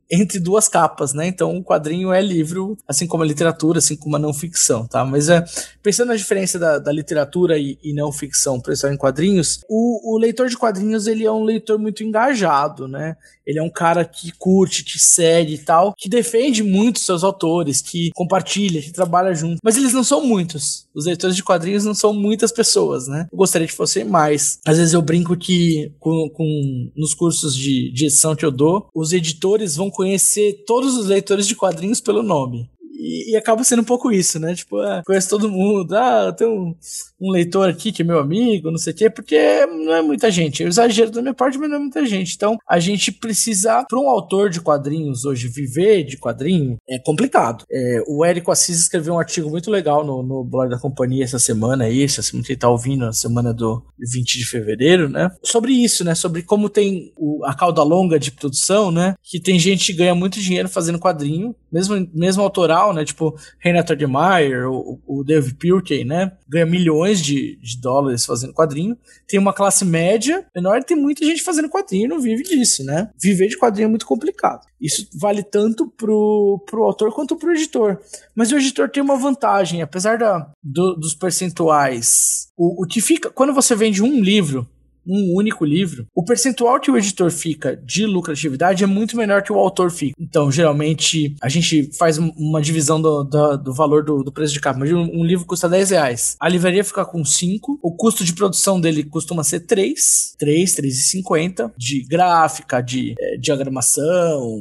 [0.09, 1.25] entre duas capas, né?
[1.25, 5.03] Então o quadrinho é livro, assim como a literatura, assim como a não ficção, tá?
[5.03, 5.43] Mas é,
[5.81, 10.19] pensando na diferença da, da literatura e, e, não ficção para em quadrinhos, o, o
[10.19, 13.17] leitor de quadrinhos ele é um leitor muito engajado, né?
[13.47, 17.81] Ele é um cara que curte, que segue e tal, que defende muito seus autores,
[17.81, 19.59] que compartilha, que trabalha junto.
[19.63, 20.85] Mas eles não são muitos.
[20.93, 23.27] Os leitores de quadrinhos não são muitas pessoas, né?
[23.31, 24.59] Eu gostaria que fossem mais.
[24.67, 28.89] Às vezes eu brinco que com, com nos cursos de, de edição que eu dou,
[28.93, 32.69] os editores vão conhecer todos os leitores de quadrinhos pelo nome.
[32.99, 34.55] E, acaba sendo um pouco isso, né?
[34.55, 35.95] Tipo, ah, conhece todo mundo.
[35.95, 36.75] Ah, tenho um,
[37.19, 40.29] um, leitor aqui que é meu amigo, não sei o quê, porque não é muita
[40.31, 40.63] gente.
[40.63, 42.35] Eu exagero da minha parte, mas não é muita gente.
[42.35, 47.63] Então, a gente precisa, para um autor de quadrinhos hoje, viver de quadrinho é complicado.
[47.71, 51.39] É, o Érico Assis escreveu um artigo muito legal no, no blog da companhia essa
[51.39, 55.31] semana aí, essa semana que ele tá ouvindo, na semana do 20 de fevereiro, né?
[55.43, 56.15] Sobre isso, né?
[56.15, 59.15] Sobre como tem o, a cauda longa de produção, né?
[59.23, 63.03] Que tem gente que ganha muito dinheiro fazendo quadrinho, mesmo, mesmo autoral, né?
[63.03, 66.31] Tipo, Renato Admeyer, o, o Dave Pilkey, né?
[66.47, 68.97] Ganha milhões de, de dólares fazendo quadrinho.
[69.27, 72.83] Tem uma classe média menor e tem muita gente fazendo quadrinho e não vive disso,
[72.83, 73.09] né?
[73.21, 74.65] Viver de quadrinho é muito complicado.
[74.79, 77.99] Isso vale tanto pro, pro autor quanto pro editor.
[78.35, 82.49] Mas o editor tem uma vantagem, apesar da, do, dos percentuais.
[82.55, 83.29] O, o que fica.
[83.29, 84.67] Quando você vende um livro,
[85.07, 89.51] um único livro, o percentual que o editor fica de lucratividade é muito menor que
[89.51, 90.15] o autor fica.
[90.19, 94.59] Então, geralmente, a gente faz uma divisão do, do, do valor do, do, preço de
[94.59, 94.79] capa.
[94.79, 96.35] Mas um, livro custa 10 reais.
[96.39, 97.79] A livraria fica com 5.
[97.81, 100.35] O custo de produção dele costuma ser 3.
[100.37, 101.71] 3, 3,50.
[101.77, 104.59] De gráfica, de é, diagramação,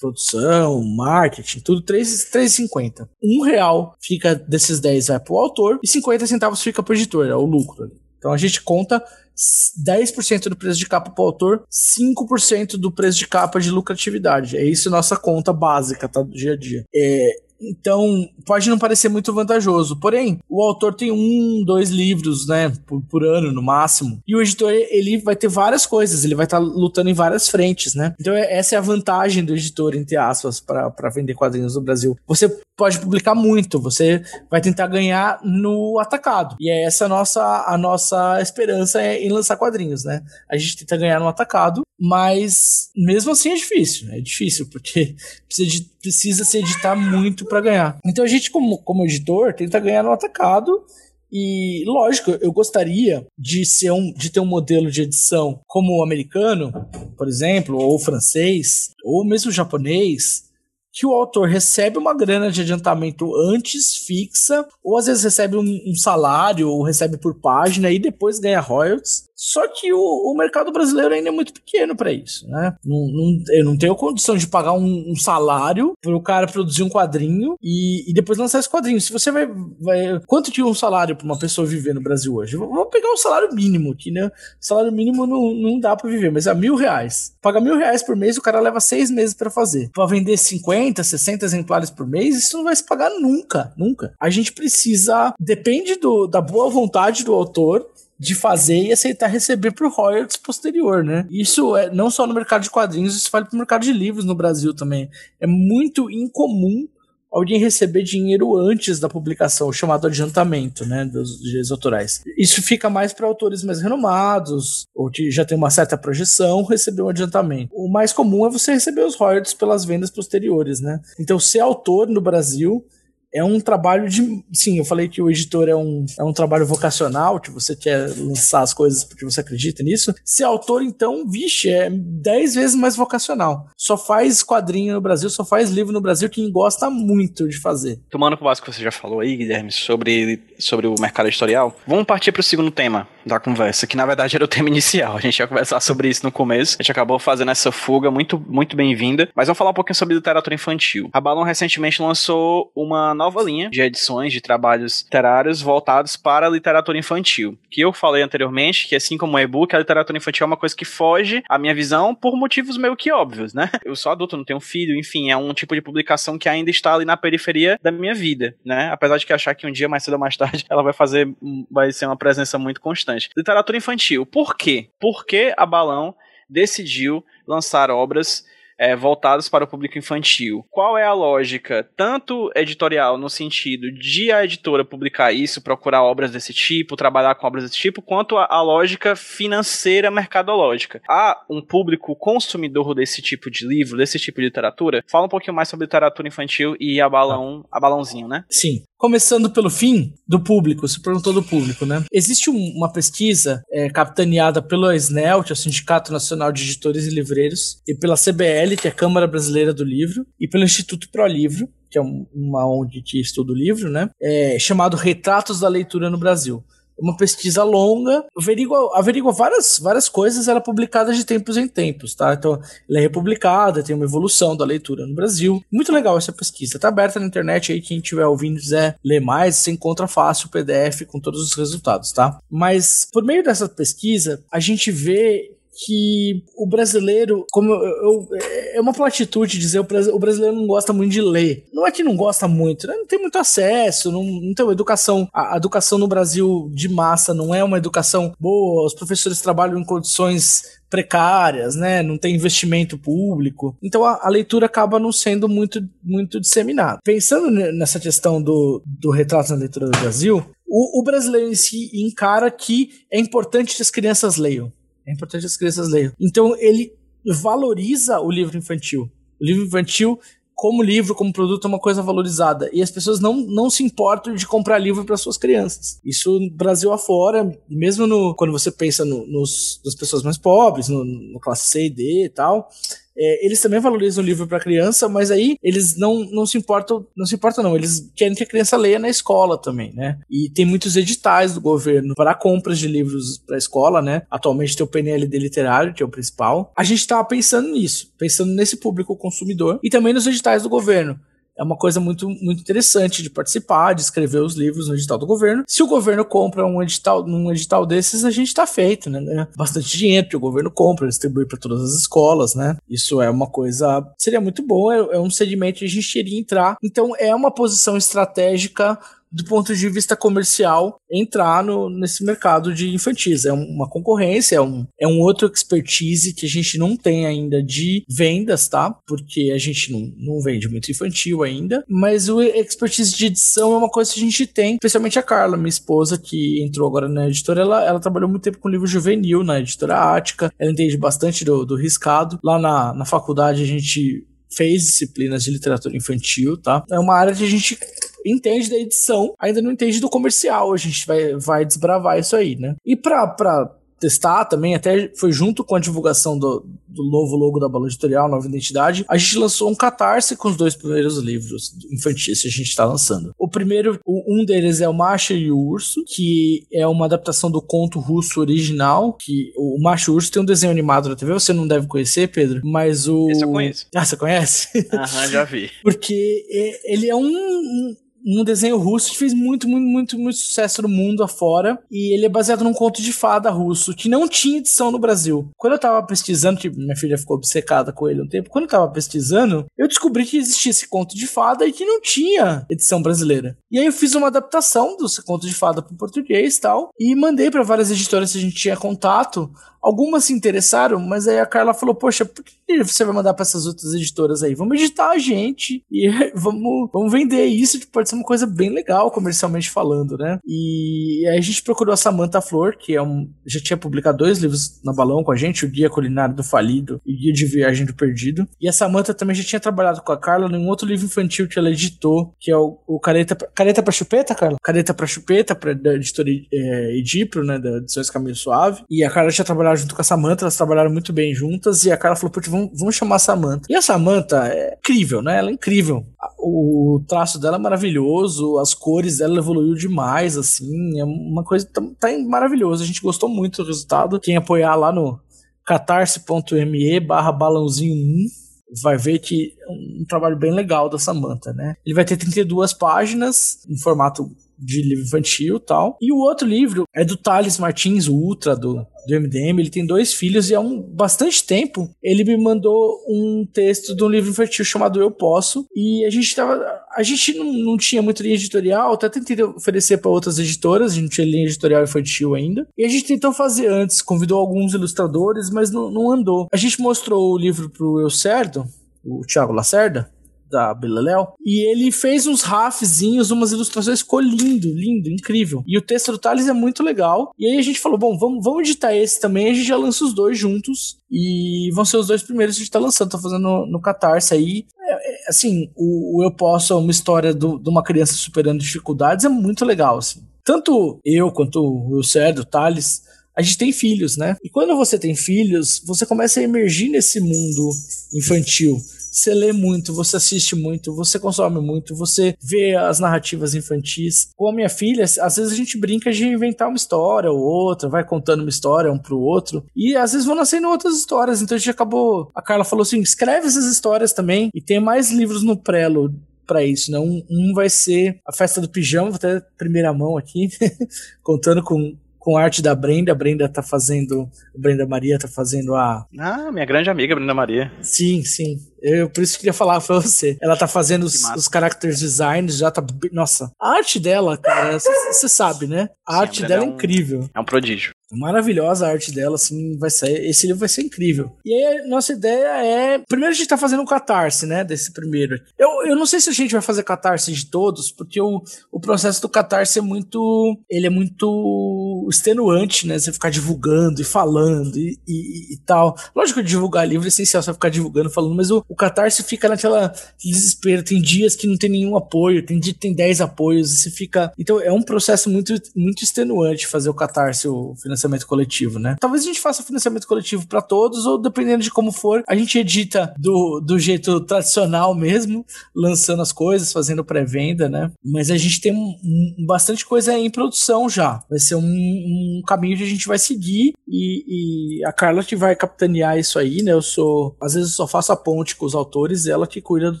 [0.02, 3.08] produção, marketing, tudo 3,50.
[3.22, 7.36] Um real fica desses 10 vai pro autor e 50 centavos fica pro editor, é
[7.36, 7.88] o lucro.
[8.18, 9.02] Então a gente conta
[9.36, 14.56] 10% do preço de capa para o autor, 5% do preço de capa de lucratividade.
[14.56, 16.22] É isso nossa conta básica, tá?
[16.22, 16.84] Do dia a dia.
[16.94, 19.98] É, então, pode não parecer muito vantajoso.
[19.98, 24.20] Porém, o autor tem um, dois livros, né, por, por ano no máximo.
[24.26, 27.48] E o editor, ele vai ter várias coisas, ele vai estar tá lutando em várias
[27.48, 28.14] frentes, né?
[28.20, 32.16] Então, é, essa é a vantagem do editor, entre aspas, para vender quadrinhos no Brasil.
[32.26, 36.56] Você pode publicar muito, você vai tentar ganhar no atacado.
[36.58, 40.22] E é essa a nossa, a nossa esperança é em lançar quadrinhos, né?
[40.50, 44.18] A gente tenta ganhar no atacado, mas mesmo assim é difícil, né?
[44.18, 45.14] É difícil, porque
[45.46, 47.98] precisa, de, precisa se editar muito para ganhar.
[48.04, 50.84] Então a gente, como, como editor, tenta ganhar no atacado.
[51.30, 56.02] E lógico, eu gostaria de ser um, de ter um modelo de edição como o
[56.02, 56.72] americano,
[57.16, 60.50] por exemplo, ou francês, ou mesmo japonês,
[60.92, 65.80] que o autor recebe uma grana de adiantamento antes fixa, ou às vezes recebe um,
[65.86, 69.24] um salário, ou recebe por página e depois ganha royalties.
[69.44, 72.76] Só que o, o mercado brasileiro ainda é muito pequeno para isso, né?
[72.84, 76.84] Não, não, eu não tenho condição de pagar um, um salário para o cara produzir
[76.84, 79.00] um quadrinho e, e, depois lançar esse quadrinho.
[79.00, 79.48] Se você vai.
[79.80, 82.56] vai quanto que um salário para uma pessoa viver no Brasil hoje?
[82.56, 84.30] Vamos pegar um salário mínimo aqui, né?
[84.60, 87.34] Salário mínimo não, não dá para viver, mas é mil reais.
[87.42, 89.90] Paga mil reais por mês, o cara leva seis meses para fazer.
[89.92, 94.14] Para vender 50, 60 exemplares por mês, isso não vai se pagar nunca, nunca.
[94.20, 95.34] A gente precisa.
[95.36, 97.90] Depende do, da boa vontade do autor
[98.22, 101.26] de fazer e aceitar receber por royalties posterior, né?
[101.28, 104.24] Isso é não só no mercado de quadrinhos, isso vale para o mercado de livros
[104.24, 105.10] no Brasil também.
[105.40, 106.86] É muito incomum
[107.32, 112.22] alguém receber dinheiro antes da publicação, o chamado adiantamento, né, dos direitos autorais.
[112.38, 117.02] Isso fica mais para autores mais renomados, ou que já tem uma certa projeção, receber
[117.02, 117.74] um adiantamento.
[117.74, 121.00] O mais comum é você receber os royalties pelas vendas posteriores, né?
[121.18, 122.86] Então, ser autor no Brasil
[123.34, 124.44] é um trabalho de.
[124.52, 128.08] Sim, eu falei que o editor é um, é um trabalho vocacional, que você quer
[128.18, 130.14] lançar as coisas porque você acredita nisso.
[130.24, 133.66] Ser autor, então, vixe, é dez vezes mais vocacional.
[133.76, 138.00] Só faz quadrinho no Brasil, só faz livro no Brasil quem gosta muito de fazer.
[138.10, 141.74] Tomando com o básico que você já falou aí, Guilherme, sobre, sobre o mercado editorial,
[141.86, 145.16] vamos partir para o segundo tema da conversa, que na verdade era o tema inicial.
[145.16, 146.76] A gente ia conversar sobre isso no começo.
[146.78, 149.28] A gente acabou fazendo essa fuga muito, muito bem-vinda.
[149.34, 151.08] Mas vamos falar um pouquinho sobre literatura infantil.
[151.12, 156.50] A Balon recentemente lançou uma nova linha de edições de trabalhos literários voltados para a
[156.50, 157.58] literatura infantil.
[157.70, 160.74] Que eu falei anteriormente, que assim como o e-book, a literatura infantil é uma coisa
[160.74, 163.70] que foge à minha visão por motivos meio que óbvios, né?
[163.84, 166.94] Eu sou adulto, não tenho filho, enfim, é um tipo de publicação que ainda está
[166.94, 168.90] ali na periferia da minha vida, né?
[168.92, 171.28] Apesar de que achar que um dia mais cedo ou mais tarde ela vai fazer,
[171.70, 173.11] vai ser uma presença muito constante.
[173.36, 174.26] Literatura infantil.
[174.26, 174.90] Por quê?
[175.00, 176.14] Por que a Balão
[176.48, 178.44] decidiu lançar obras
[178.82, 180.66] é, voltados para o público infantil.
[180.68, 186.32] Qual é a lógica, tanto editorial, no sentido de a editora publicar isso, procurar obras
[186.32, 191.00] desse tipo, trabalhar com obras desse tipo, quanto a, a lógica financeira mercadológica?
[191.08, 195.04] Há um público consumidor desse tipo de livro, desse tipo de literatura?
[195.08, 198.44] Fala um pouquinho mais sobre literatura infantil e a balão, a balãozinho, né?
[198.50, 198.82] Sim.
[199.02, 202.04] Começando pelo fim do público, se perguntou do público, né?
[202.12, 207.04] Existe um, uma pesquisa é, capitaneada pelo SNEL, que é o Sindicato Nacional de Editores
[207.04, 211.08] e Livreiros, e pela CBL, que é a Câmara Brasileira do Livro, e pelo Instituto
[211.10, 214.08] Pro Livro, que é um, uma ONG que estuda o livro, né?
[214.22, 216.64] É, chamado Retratos da Leitura no Brasil
[216.98, 222.14] uma pesquisa longa, averigua, averigua várias, várias coisas, ela é publicada de tempos em tempos,
[222.14, 222.34] tá?
[222.34, 225.62] Então, ela é republicada, tem uma evolução da leitura no Brasil.
[225.70, 229.56] Muito legal essa pesquisa, tá aberta na internet aí, quem estiver ouvindo quiser ler mais,
[229.56, 232.38] você encontra fácil o PDF com todos os resultados, tá?
[232.50, 238.28] Mas, por meio dessa pesquisa, a gente vê que o brasileiro, como eu, eu,
[238.74, 241.66] é uma platitude dizer o brasileiro não gosta muito de ler.
[241.72, 242.94] Não é que não gosta muito, né?
[242.94, 245.28] não tem muito acesso, não, não tem educação.
[245.32, 249.78] A, a, educação no Brasil de massa não é uma educação boa, os professores trabalham
[249.78, 252.02] em condições precárias, né?
[252.02, 253.74] Não tem investimento público.
[253.82, 256.98] Então a, a leitura acaba não sendo muito, muito disseminada.
[257.02, 261.90] Pensando nessa questão do, do retrato na leitura do Brasil, o, o brasileiro em si
[261.94, 264.70] encara que é importante que as crianças leiam.
[265.06, 266.12] É importante as crianças leiam.
[266.20, 266.92] Então ele
[267.24, 269.10] valoriza o livro infantil.
[269.40, 270.18] O livro infantil,
[270.54, 272.70] como livro, como produto, é uma coisa valorizada.
[272.72, 276.00] E as pessoas não, não se importam de comprar livro para suas crianças.
[276.04, 280.88] Isso no Brasil afora, mesmo no, quando você pensa no, nos, nas pessoas mais pobres,
[280.88, 282.68] no, no classe C e D e tal,
[283.16, 287.06] é, eles também valorizam o livro para criança, mas aí eles não, não se importam,
[287.16, 290.18] não se importam não, eles querem que a criança leia na escola também, né?
[290.30, 294.22] E tem muitos editais do governo para compras de livros para escola, né?
[294.30, 296.72] Atualmente tem o PNLD literário, que é o principal.
[296.76, 301.18] A gente estava pensando nisso, pensando nesse público consumidor e também nos editais do governo
[301.62, 305.26] é uma coisa muito, muito interessante de participar, de escrever os livros no edital do
[305.26, 305.62] governo.
[305.66, 309.22] Se o governo compra um edital, num edital desses, a gente está feito, né?
[309.22, 312.76] Ganha bastante dinheiro que o governo compra, distribui para todas as escolas, né?
[312.90, 314.04] Isso é uma coisa.
[314.18, 316.76] Seria muito bom, é, é um segmento que a gente iria entrar.
[316.82, 318.98] Então, é uma posição estratégica
[319.32, 323.44] do ponto de vista comercial, entrar no, nesse mercado de infantis.
[323.44, 327.62] É uma concorrência, é um, é um outro expertise que a gente não tem ainda
[327.62, 328.94] de vendas, tá?
[329.06, 333.78] Porque a gente não, não vende muito infantil ainda, mas o expertise de edição é
[333.78, 337.28] uma coisa que a gente tem, especialmente a Carla, minha esposa, que entrou agora na
[337.28, 341.44] editora, ela, ela trabalhou muito tempo com livro juvenil na editora Ática, ela entende bastante
[341.44, 342.38] do, do riscado.
[342.42, 346.84] Lá na, na faculdade a gente fez disciplinas de literatura infantil, tá?
[346.90, 347.78] É uma área que a gente
[348.26, 350.72] entende da edição, ainda não entende do comercial.
[350.72, 352.76] A gente vai, vai desbravar isso aí, né?
[352.84, 353.70] E pra, pra
[354.02, 358.28] testar também, até foi junto com a divulgação do, do novo logo da Balão Editorial,
[358.28, 362.50] Nova Identidade, a gente lançou um catarse com os dois primeiros livros infantis que a
[362.50, 363.32] gente está lançando.
[363.38, 367.62] O primeiro, um deles é o Macho e o Urso, que é uma adaptação do
[367.62, 371.32] conto russo original, que o Macho e o Urso tem um desenho animado na TV,
[371.32, 373.30] você não deve conhecer, Pedro, mas o...
[373.30, 373.86] Esse eu conheço.
[373.94, 374.88] Ah, você conhece?
[374.92, 375.70] Aham, já vi.
[375.80, 376.44] Porque
[376.84, 381.22] ele é um, um desenho russo que fez muito, muito, muito, muito sucesso no mundo
[381.22, 381.78] afora.
[381.90, 385.48] E ele é baseado num conto de fada russo, que não tinha edição no Brasil.
[385.56, 388.70] Quando eu tava pesquisando, que minha filha ficou obcecada com ele um tempo, quando eu
[388.70, 393.02] tava pesquisando, eu descobri que existia esse conto de fada e que não tinha edição
[393.02, 393.56] brasileira.
[393.70, 397.14] E aí eu fiz uma adaptação desse conto de fada para português e tal, e
[397.14, 399.50] mandei para várias editoras que a gente tinha contato.
[399.82, 403.42] Algumas se interessaram, mas aí a Carla falou: Poxa, por que você vai mandar para
[403.42, 404.54] essas outras editoras aí?
[404.54, 408.70] Vamos editar a gente e vamos, vamos vender isso, que pode ser uma coisa bem
[408.70, 410.38] legal comercialmente falando, né?
[410.46, 413.28] E aí a gente procurou a Samantha Flor, que é um.
[413.44, 417.00] Já tinha publicado dois livros na balão com a gente: O Guia Culinário do Falido
[417.04, 418.46] e o Guia de Viagem do Perdido.
[418.60, 421.48] E a Samantha também já tinha trabalhado com a Carla em um outro livro infantil
[421.48, 424.58] que ela editou, que é o, o Careta, Careta pra Chupeta, Carla?
[424.62, 427.58] Careta pra Chupeta, pra, da editora é, Edipro, né?
[427.58, 428.84] Da Edições Caminho Suave.
[428.88, 431.84] E a Carla tinha trabalhado junto com a Samantha, elas trabalharam muito bem juntas.
[431.84, 433.66] E a Carla falou: Putz, vamos, vamos chamar a Samantha.
[433.68, 435.38] E a Samantha é incrível, né?
[435.38, 436.04] Ela é incrível.
[436.38, 440.98] O traço dela é maravilhoso, as cores dela evoluiu demais, assim.
[440.98, 441.66] É uma coisa.
[441.66, 442.82] Tá, tá maravilhoso.
[442.82, 444.20] A gente gostou muito do resultado.
[444.20, 445.18] Quem apoiar lá no
[445.64, 448.42] catarse.me barra balãozinho 1
[448.82, 451.74] vai ver que é um trabalho bem legal da Samantha, né?
[451.84, 455.98] Ele vai ter 32 páginas em formato de livro infantil tal.
[456.00, 459.58] E o outro livro é do Thales Martins, o Ultra do, do MDM.
[459.58, 464.02] Ele tem dois filhos e há um bastante tempo ele me mandou um texto de
[464.02, 465.66] um livro infantil chamado Eu Posso.
[465.74, 466.62] E a gente tava.
[466.94, 470.94] A gente não, não tinha muita linha editorial, até tentei oferecer para outras editoras, a
[470.94, 472.66] gente não tinha linha editorial infantil ainda.
[472.76, 476.48] E a gente tentou fazer antes, convidou alguns ilustradores, mas não, não andou.
[476.52, 478.66] A gente mostrou o livro pro Eu Cerdo,
[479.04, 480.10] o Thiago Lacerda,
[480.52, 485.64] da Beleléu, e ele fez uns rafzinhos, umas ilustrações, ficou lindo, lindo, incrível.
[485.66, 487.32] E o texto do Thales é muito legal.
[487.38, 490.04] E aí a gente falou, bom, vamos, vamos editar esse também, a gente já lança
[490.04, 493.18] os dois juntos, e vão ser os dois primeiros que a gente tá lançando, tá
[493.18, 494.66] fazendo no, no Catarse aí.
[494.78, 498.60] É, é, assim, o, o Eu Posso é uma história do, de uma criança superando
[498.60, 500.22] dificuldades, é muito legal, assim.
[500.44, 503.02] Tanto eu quanto o Cédro, o Thales,
[503.36, 504.36] a gente tem filhos, né?
[504.42, 507.70] E quando você tem filhos, você começa a emergir nesse mundo
[508.14, 508.76] infantil.
[509.12, 514.30] Você lê muito, você assiste muito, você consome muito, você vê as narrativas infantis.
[514.34, 517.90] Com a minha filha, às vezes a gente brinca de inventar uma história ou outra,
[517.90, 521.42] vai contando uma história um pro outro, e às vezes vão nascendo outras histórias.
[521.42, 522.30] Então a gente acabou.
[522.34, 526.10] A Carla falou assim: escreve essas histórias também, e tem mais livros no prelo
[526.46, 526.98] para isso, né?
[526.98, 530.48] Um, um, vai ser a festa do pijama, vou até primeira mão aqui,
[531.22, 533.12] contando com, com a arte da Brenda.
[533.12, 534.28] A Brenda tá fazendo.
[534.54, 536.06] A Brenda Maria tá fazendo a.
[536.18, 537.70] Ah, minha grande amiga, Brenda Maria.
[537.82, 538.71] Sim, sim.
[538.82, 540.36] Eu por isso queria falar pra você.
[540.42, 542.84] Ela tá fazendo os, os character designs, já tá.
[543.12, 545.88] Nossa, a arte dela, cara, você sabe, né?
[546.06, 547.30] A Sim, arte dela é, é um- incrível.
[547.34, 547.92] É um prodígio.
[548.12, 550.26] Maravilhosa a arte dela, assim, vai sair.
[550.28, 551.32] Esse livro vai ser incrível.
[551.44, 552.98] E aí, nossa ideia é.
[553.08, 554.62] Primeiro a gente tá fazendo um catarse, né?
[554.64, 555.40] Desse primeiro.
[555.58, 558.80] Eu, eu não sei se a gente vai fazer catarse de todos, porque o, o
[558.80, 560.58] processo do catarse é muito.
[560.70, 562.98] Ele é muito extenuante, né?
[562.98, 565.96] Você ficar divulgando e falando e, e- e tal.
[566.14, 569.48] Lógico que divulgar livro é essencial, você ficar divulgando, falando, mas o, o catarse fica
[569.48, 570.82] naquela desespero.
[570.82, 574.32] Tem dias que não tem nenhum apoio, tem dia que tem 10 apoios, você fica.
[574.38, 578.96] Então é um processo muito, muito extenuante fazer o catarse, o financiamento coletivo, né?
[579.00, 582.58] Talvez a gente faça financiamento coletivo para todos, ou dependendo de como for, a gente
[582.58, 587.90] edita do, do jeito tradicional mesmo, lançando as coisas, fazendo pré-venda, né?
[588.04, 591.22] Mas a gente tem um- um- bastante coisa em produção já.
[591.30, 595.36] Vai ser um, um caminho que a gente vai seguir e, e a Carla que
[595.36, 596.72] vai capitanear isso aí, né?
[596.72, 597.36] Eu sou.
[597.40, 600.00] Às vezes eu só faço a ponte com os autores, ela que cuida do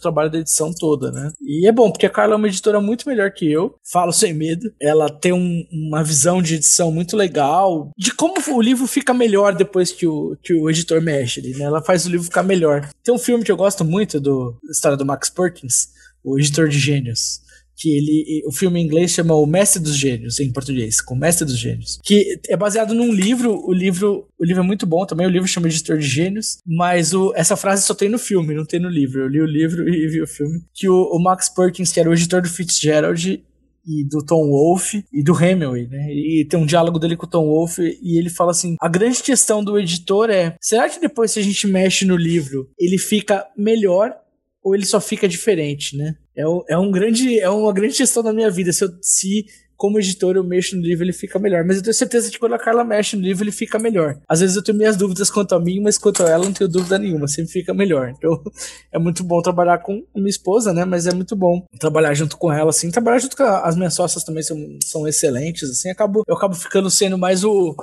[0.00, 1.30] trabalho da edição toda, né?
[1.40, 4.32] E é bom, porque a Carla é uma editora muito melhor que eu, falo sem
[4.34, 4.70] medo.
[4.80, 9.54] Ela tem um- uma visão de edição muito legal, de como o livro fica melhor
[9.54, 11.64] depois que o, que o editor mexe ali, né?
[11.64, 12.88] Ela faz o livro ficar melhor.
[13.02, 15.88] Tem um filme que eu gosto muito do história do Max Perkins,
[16.24, 17.40] o editor de gênios.
[17.76, 21.44] que ele o filme em inglês chama O Mestre dos Gênios em português, com Mestre
[21.44, 25.26] dos Gênios, que é baseado num livro, o livro, o livro é muito bom também,
[25.26, 28.64] o livro chama Editor de Gênios, mas o, essa frase só tem no filme, não
[28.64, 29.22] tem no livro.
[29.22, 32.08] Eu li o livro e vi o filme, que o, o Max Perkins, que era
[32.08, 33.42] o editor do Fitzgerald,
[33.86, 36.12] e do Tom Wolfe e do Hemingway, né?
[36.12, 39.22] E tem um diálogo dele com o Tom Wolfe e ele fala assim: a grande
[39.22, 43.46] questão do editor é: será que depois que a gente mexe no livro, ele fica
[43.56, 44.14] melhor
[44.62, 46.14] ou ele só fica diferente, né?
[46.36, 48.72] É, é um grande, é uma grande questão da minha vida.
[48.72, 49.44] Se, eu, se
[49.82, 51.64] como editor eu mexo no livro, ele fica melhor.
[51.64, 54.16] Mas eu tenho certeza que quando a Carla mexe no livro, ele fica melhor.
[54.28, 56.70] Às vezes eu tenho minhas dúvidas quanto a mim, mas quanto a ela, não tenho
[56.70, 57.26] dúvida nenhuma.
[57.26, 58.10] Sempre fica melhor.
[58.16, 58.40] Então
[58.92, 60.84] é muito bom trabalhar com minha esposa, né?
[60.84, 62.92] Mas é muito bom trabalhar junto com ela, assim.
[62.92, 65.90] Trabalhar junto com a- as minhas sócias também são, são excelentes, assim.
[65.90, 67.74] Acabo, eu acabo ficando sendo mais o,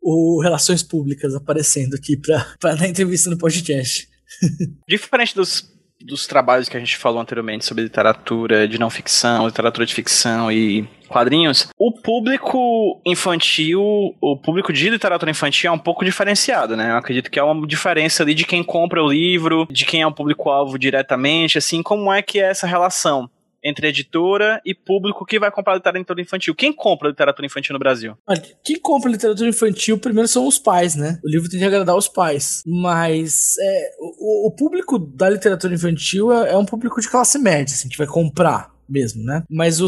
[0.00, 4.08] o Relações Públicas aparecendo aqui pra, pra dar entrevista no podcast.
[4.88, 5.68] Diferente dos,
[6.00, 10.50] dos trabalhos que a gente falou anteriormente sobre literatura de não ficção, literatura de ficção
[10.50, 16.90] e quadrinhos, o público infantil, o público de literatura infantil é um pouco diferenciado, né?
[16.90, 20.06] Eu acredito que é uma diferença ali de quem compra o livro, de quem é
[20.06, 23.28] o público-alvo diretamente, assim, como é que é essa relação
[23.62, 26.54] entre editora e público que vai comprar literatura infantil.
[26.54, 28.16] Quem compra literatura infantil no Brasil?
[28.64, 31.18] Quem compra literatura infantil primeiro são os pais, né?
[31.24, 32.62] O livro tem que agradar os pais.
[32.66, 37.74] Mas é, o, o público da literatura infantil é, é um público de classe média,
[37.74, 39.42] assim, que vai comprar mesmo, né?
[39.50, 39.80] Mas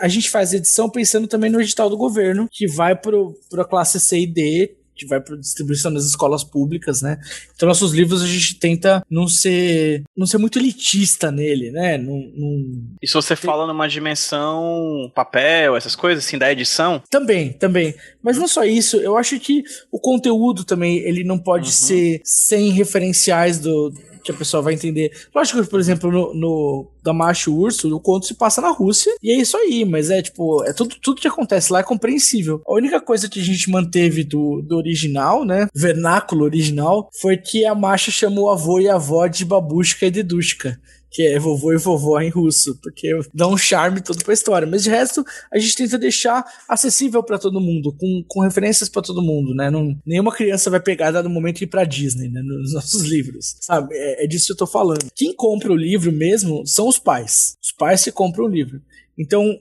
[0.00, 3.98] a gente faz edição pensando também no edital do governo, que vai para a classe
[3.98, 7.18] C e D, que vai para distribuição nas escolas públicas, né?
[7.54, 11.98] Então nossos livros a gente tenta não ser não ser muito elitista nele, né?
[11.98, 17.52] Não, não- E se você fala numa dimensão papel, essas coisas, assim, da edição, Também,
[17.52, 17.94] também.
[18.22, 21.72] Mas não só isso, eu acho que o conteúdo também, ele não pode Uhum.
[21.72, 23.92] ser sem referenciais do
[24.24, 25.12] que a pessoa vai entender.
[25.34, 29.14] Lógico que, por exemplo, no, no da Macho Urso, o conto se passa na Rússia,
[29.22, 32.62] e é isso aí, mas é tipo, é tudo, tudo que acontece lá é compreensível.
[32.66, 37.66] A única coisa que a gente manteve do, do original, né, vernáculo original, foi que
[37.66, 40.80] a Masha chamou o avô e a avó de babushka e dedushka
[41.14, 44.66] que é vovô e vovó em russo, porque dá um charme todo pra história.
[44.66, 49.00] Mas de resto, a gente tenta deixar acessível pra todo mundo, com, com referências pra
[49.00, 49.70] todo mundo, né?
[49.70, 52.42] Não, nenhuma criança vai pegar dado momento e ir pra Disney, né?
[52.42, 53.94] Nos nossos livros, sabe?
[53.94, 55.06] É, é disso que eu tô falando.
[55.14, 57.56] Quem compra o livro mesmo são os pais.
[57.62, 58.82] Os pais que compram o livro.
[59.16, 59.56] Então,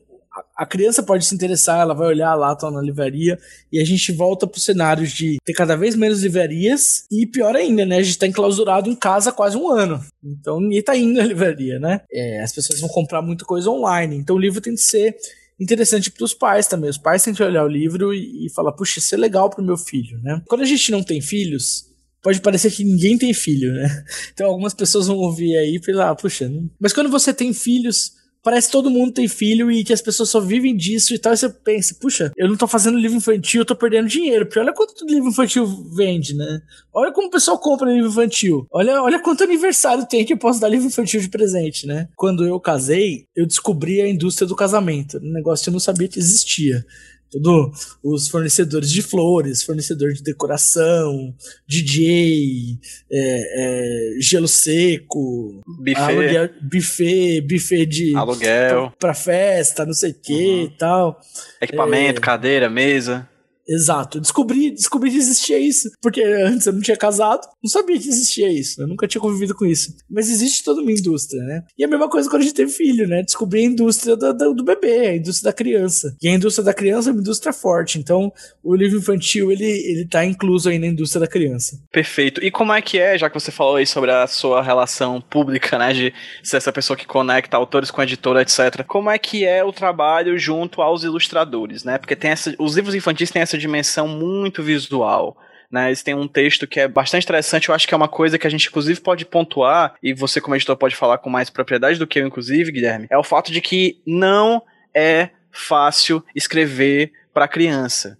[0.57, 3.37] a- criança pode se interessar, ela vai olhar lá, tá na livraria,
[3.71, 7.85] e a gente volta pro cenário de ter cada vez menos livrarias, e pior ainda,
[7.85, 7.97] né?
[7.97, 10.03] A gente tá enclausurado em casa há quase um ano.
[10.23, 12.01] Então ninguém tá indo na livraria, né?
[12.11, 14.15] É, as pessoas vão comprar muita coisa online.
[14.15, 15.15] Então o livro tem que ser
[15.59, 16.89] interessante para os pais também.
[16.89, 19.63] Os pais têm que olhar o livro e, e falar, puxa, isso é legal pro
[19.63, 20.41] meu filho, né?
[20.47, 21.85] Quando a gente não tem filhos,
[22.21, 24.03] pode parecer que ninguém tem filho, né?
[24.33, 26.69] Então algumas pessoas vão ouvir aí e falar, ah, puxa, não...
[26.79, 28.13] mas quando você tem filhos,
[28.43, 31.33] parece que todo mundo tem filho e que as pessoas só vivem disso e tal.
[31.33, 34.45] E você pensa, puxa, eu não tô fazendo livro infantil, eu tô perdendo dinheiro.
[34.45, 35.65] Porque olha quanto livro infantil
[35.95, 36.61] vende, né?
[36.93, 38.67] Olha como o pessoal compra livro infantil.
[38.69, 42.09] Olha, olha quanto aniversário tem que eu posso dar livro infantil de presente, né?
[42.15, 45.17] Quando eu casei, eu descobri a indústria do casamento.
[45.17, 46.85] Um negócio que eu não sabia que existia.
[47.33, 47.71] Tudo,
[48.03, 51.33] os fornecedores de flores, fornecedor de decoração,
[51.67, 52.77] DJ,
[53.11, 60.13] é, é, gelo seco, buffet, aluguel, buffet, buffet de aluguel, pra festa, não sei o
[60.13, 60.63] que Uhum.
[60.65, 61.19] e tal.
[61.59, 62.21] equipamento, É.
[62.23, 63.27] cadeira, mesa.
[63.67, 64.19] Exato.
[64.19, 65.89] Descobri, descobri que existia isso.
[66.01, 68.81] Porque antes eu não tinha casado, não sabia que existia isso.
[68.81, 69.95] Eu nunca tinha convivido com isso.
[70.09, 71.63] Mas existe toda uma indústria, né?
[71.77, 73.23] E a mesma coisa quando a gente teve filho, né?
[73.23, 76.15] Descobri a indústria do, do, do bebê, a indústria da criança.
[76.21, 77.97] E a indústria da criança é uma indústria forte.
[77.97, 78.31] Então,
[78.63, 81.79] o livro infantil, ele, ele tá incluso aí na indústria da criança.
[81.91, 82.43] Perfeito.
[82.43, 85.77] E como é que é, já que você falou aí sobre a sua relação pública,
[85.77, 88.83] né, de ser essa pessoa que conecta autores com editora, etc.
[88.85, 91.97] Como é que é o trabalho junto aos ilustradores, né?
[91.97, 95.37] Porque tem essa, os livros infantis têm essa dimensão muito visual.
[95.71, 98.37] Né, eles têm um texto que é bastante interessante, eu acho que é uma coisa
[98.37, 101.97] que a gente inclusive pode pontuar, e você como editor pode falar com mais propriedade
[101.97, 104.61] do que eu inclusive, Guilherme, é o fato de que não
[104.93, 108.19] é fácil escrever para criança.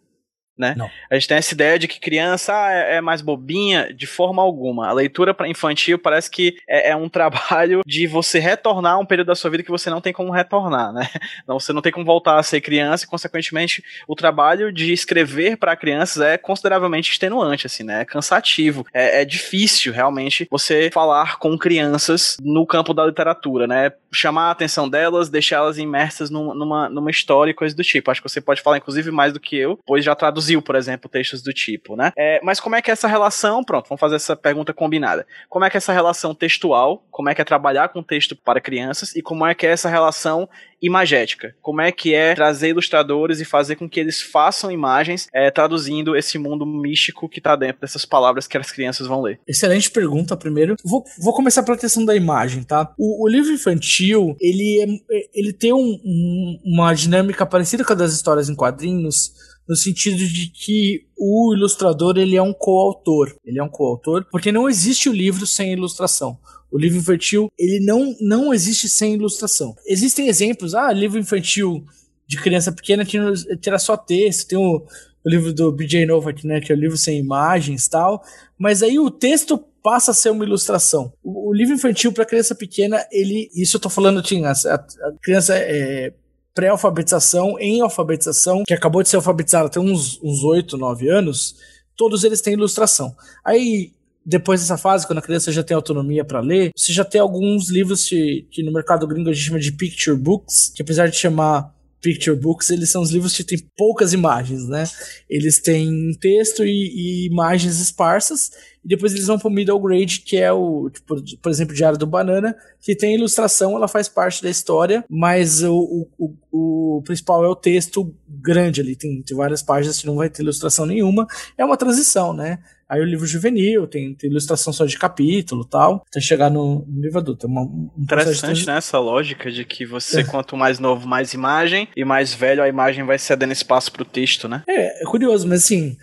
[0.57, 0.75] Né?
[0.77, 0.89] Não.
[1.09, 4.41] A gente tem essa ideia de que criança ah, é, é mais bobinha, de forma
[4.41, 4.87] alguma.
[4.87, 9.05] A leitura para infantil parece que é, é um trabalho de você retornar a um
[9.05, 11.09] período da sua vida que você não tem como retornar, né?
[11.47, 15.57] Não, você não tem como voltar a ser criança e, consequentemente, o trabalho de escrever
[15.57, 18.01] para crianças é consideravelmente extenuante, assim, né?
[18.01, 18.85] É cansativo.
[18.93, 23.91] É, é difícil, realmente, você falar com crianças no campo da literatura, né?
[24.11, 28.11] Chamar a atenção delas, deixá-las imersas num- numa, numa história e coisa do tipo.
[28.11, 30.75] Acho que você pode falar, inclusive, mais do que eu, pois já traduziu traduziu, por
[30.75, 32.11] exemplo, textos do tipo, né?
[32.17, 35.25] É, mas como é que é essa relação, pronto, vamos fazer essa pergunta combinada.
[35.49, 38.59] Como é que é essa relação textual, como é que é trabalhar com texto para
[38.59, 40.49] crianças e como é que é essa relação
[40.81, 41.55] imagética?
[41.61, 46.15] Como é que é trazer ilustradores e fazer com que eles façam imagens é, traduzindo
[46.15, 49.39] esse mundo místico que tá dentro dessas palavras que as crianças vão ler?
[49.47, 50.75] Excelente pergunta, primeiro.
[50.83, 52.93] Vou, vou começar pela questão da imagem, tá?
[52.97, 57.95] O, o livro infantil, ele, é, ele tem um- um- uma dinâmica parecida com a
[57.95, 59.31] das histórias em quadrinhos,
[59.67, 63.33] no sentido de que o ilustrador, ele é um coautor.
[63.45, 66.37] Ele é um coautor, porque não existe o livro sem ilustração.
[66.71, 69.75] O livro infantil, ele não, não existe sem ilustração.
[69.85, 71.85] Existem exemplos, ah, livro infantil
[72.27, 74.77] de criança pequena tira, tira só texto, tem o,
[75.25, 78.23] o livro do BJ Novak, né, que é o livro sem imagens tal,
[78.57, 81.13] mas aí o texto passa a ser uma ilustração.
[81.23, 85.13] O, o livro infantil para criança pequena, ele, isso eu tô falando, tinha a, a
[85.21, 86.13] criança é
[86.53, 91.55] pré-alfabetização, em alfabetização, que acabou de ser alfabetizada tem uns, uns 8, 9 anos,
[91.95, 93.15] todos eles têm ilustração.
[93.43, 93.91] Aí,
[94.25, 97.69] depois dessa fase, quando a criança já tem autonomia para ler, você já tem alguns
[97.69, 101.17] livros que, que no mercado gringo a gente chama de picture books, que apesar de
[101.17, 101.73] chamar
[102.03, 104.83] picture books, eles são os livros que têm poucas imagens, né?
[105.29, 108.51] Eles têm texto e, e imagens esparsas,
[108.83, 112.05] e depois eles vão pro middle grade, que é o, tipo, por exemplo, Diário do
[112.05, 117.43] Banana, que tem ilustração, ela faz parte da história, mas o, o, o, o principal
[117.45, 121.25] é o texto grande ali, tem, tem várias páginas que não vai ter ilustração nenhuma,
[121.57, 122.59] é uma transição, né?
[122.87, 126.85] Aí o livro juvenil tem, tem ilustração só de capítulo e tal, até chegar no,
[126.87, 127.45] no livro adulto.
[127.45, 128.77] É uma, um de Interessante, né?
[128.77, 133.05] Essa lógica de que você, quanto mais novo, mais imagem, e mais velho, a imagem
[133.05, 134.63] vai cedendo espaço pro texto, né?
[134.67, 135.97] É, é curioso, mas assim,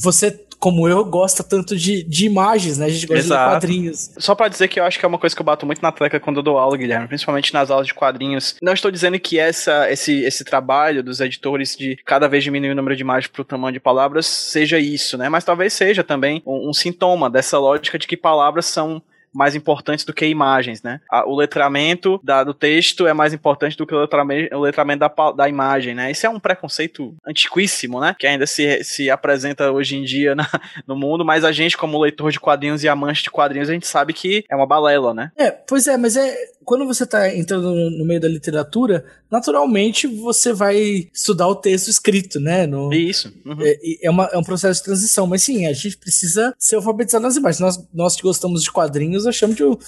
[0.00, 2.86] você, como eu, gosta tanto de, de imagens, né?
[2.86, 3.50] A gente gosta de Exato.
[3.52, 4.10] quadrinhos.
[4.18, 5.92] Só pra dizer que eu acho que é uma coisa que eu bato muito na
[5.92, 8.56] tecla quando eu dou aula, Guilherme, principalmente nas aulas de quadrinhos.
[8.62, 12.74] Não estou dizendo que essa, esse, esse trabalho dos editores de cada vez diminuir o
[12.74, 15.28] número de imagens pro tamanho de palavras seja isso, né?
[15.28, 19.02] Mas talvez seja também um, um sintoma dessa lógica de que palavras são
[19.36, 21.00] mais importantes do que imagens, né?
[21.10, 25.00] A- o letramento da- do texto é mais importante do que o letramento, o letramento
[25.00, 26.10] da, da imagem, né?
[26.10, 28.16] Isso é um preconceito antiquíssimo, né?
[28.18, 30.48] Que ainda se, se apresenta hoje em dia na-
[30.86, 33.86] no mundo, mas a gente, como leitor de quadrinhos e amante de quadrinhos, a gente
[33.86, 35.30] sabe que é uma balela, né?
[35.36, 36.34] É, pois é, mas é
[36.64, 42.40] quando você tá entrando no, meio da literatura, naturalmente você vai estudar o texto escrito,
[42.40, 42.66] né?
[42.66, 43.32] No, Isso.
[43.44, 43.56] uhum.
[43.60, 47.22] é, é, uma- é um processo de transição, mas sim, a gente precisa ser alfabetizado
[47.22, 47.60] nas imagens.
[47.60, 49.78] Nós, nós que gostamos de quadrinhos, achamos que o,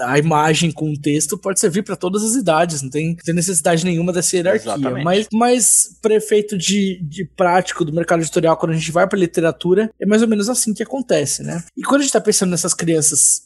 [0.00, 3.34] a imagem com o texto pode servir para todas as idades, não tem, não tem
[3.34, 4.72] necessidade nenhuma dessa hierarquia.
[4.72, 5.04] Exatamente.
[5.04, 9.90] Mas, mas prefeito de, de prático do mercado editorial, quando a gente vai para literatura,
[10.00, 11.62] é mais ou menos assim que acontece, né?
[11.76, 13.42] E quando a gente tá pensando nessas crianças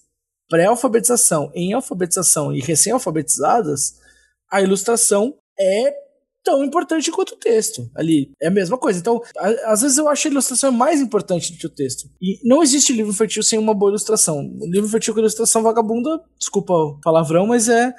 [0.49, 3.95] pré-alfabetização, em alfabetização e recém-alfabetizadas,
[4.51, 6.02] a ilustração é
[6.45, 8.31] tão importante quanto o texto ali.
[8.41, 8.99] É a mesma coisa.
[8.99, 12.09] Então, a- às vezes eu acho a ilustração mais importante do que o texto.
[12.21, 14.39] E não existe livro infantil sem uma boa ilustração.
[14.61, 17.93] O livro infantil com ilustração vagabunda, desculpa o palavrão, mas é.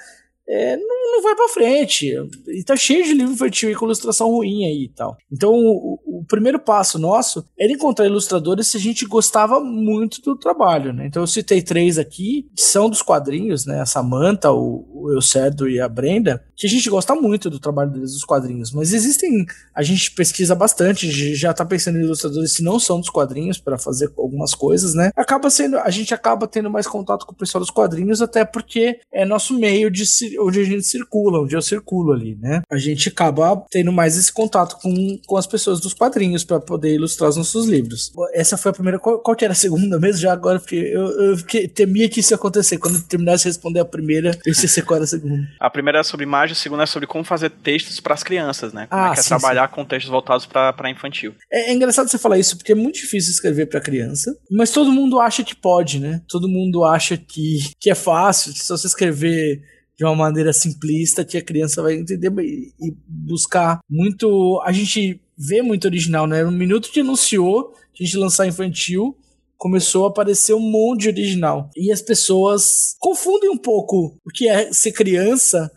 [0.48, 2.14] é, não, não vai pra frente.
[2.48, 5.16] E tá cheio de livro infantil e com ilustração ruim aí e tal.
[5.32, 10.36] Então, o, o primeiro passo nosso era encontrar ilustradores se a gente gostava muito do
[10.38, 11.06] trabalho, né?
[11.08, 13.80] Então, eu citei três aqui, que são dos quadrinhos, né?
[13.82, 17.92] A Samantha, o, o Eucerdo e a Brenda, que a gente gosta muito do trabalho
[17.92, 18.72] deles dos quadrinhos.
[18.72, 19.46] Mas existem.
[19.74, 23.78] A gente pesquisa bastante, já tá pensando em ilustradores que não são dos quadrinhos para
[23.78, 25.12] fazer algumas coisas, né?
[25.16, 25.78] Acaba sendo.
[25.78, 29.58] A gente acaba tendo mais contato com o pessoal dos quadrinhos, até porque é nosso
[29.58, 30.04] meio de
[30.40, 32.62] onde a gente circula, onde eu circulo ali, né?
[32.72, 36.94] A gente acaba tendo mais esse contato com, com as pessoas dos quadrinhos para poder
[36.96, 38.12] ilustrar os nossos livros.
[38.34, 39.00] Essa foi a primeira.
[39.00, 40.22] Qual, qual que era a segunda mesmo?
[40.22, 42.78] Já agora, porque eu, eu fiquei- temia que isso ia acontecer.
[42.78, 44.54] Quando eu terminasse de responder a primeira, eu
[44.86, 45.48] qual era a segunda.
[45.60, 48.74] A primeira é sobre imagem, a segunda é sobre como fazer textos para as crianças,
[48.74, 48.88] né?
[48.88, 51.34] Como Ah, é que é sim, trabalhar com textos voltados para infantil.
[51.52, 54.92] É, é engraçado você falar isso, porque é muito difícil escrever pra criança, mas todo
[54.92, 56.22] mundo acha que pode, né?
[56.28, 59.62] Todo mundo acha que, que é fácil, que se você escrever
[59.98, 64.62] de uma maneira simplista, que a criança vai entender e, e buscar muito.
[64.66, 66.44] A gente vê muito original, né?
[66.44, 69.16] No minuto que anunciou que a gente lançar infantil,
[69.56, 71.70] começou a aparecer um monte de original.
[71.78, 75.72] E as pessoas confundem um pouco o que é ser criança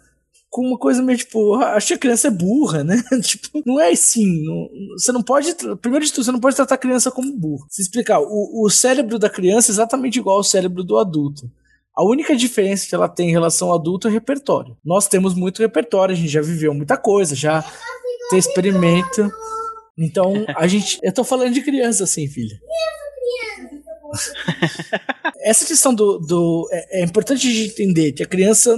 [0.56, 2.96] com uma coisa meio tipo, "Ah, acho que a criança é burra, né?
[3.22, 4.42] tipo, não é assim.
[4.42, 5.54] não- você não pode.
[5.82, 7.66] Primeiro de tudo, você não pode tratar a criança como burra.
[7.68, 11.50] Se explicar, o, o cérebro da criança é exatamente igual ao cérebro do adulto.
[11.94, 14.74] A única diferença que ela tem em relação ao adulto é repertório.
[14.82, 17.62] Nós temos muito repertório, a gente já viveu muita coisa, já
[18.30, 19.30] tem experimento.
[19.98, 20.98] Então, a gente.
[21.02, 22.58] Eu tô falando de criança, assim, filha.
[25.42, 26.18] Essa questão do.
[26.18, 28.74] do é, é importante a gente entender que a criança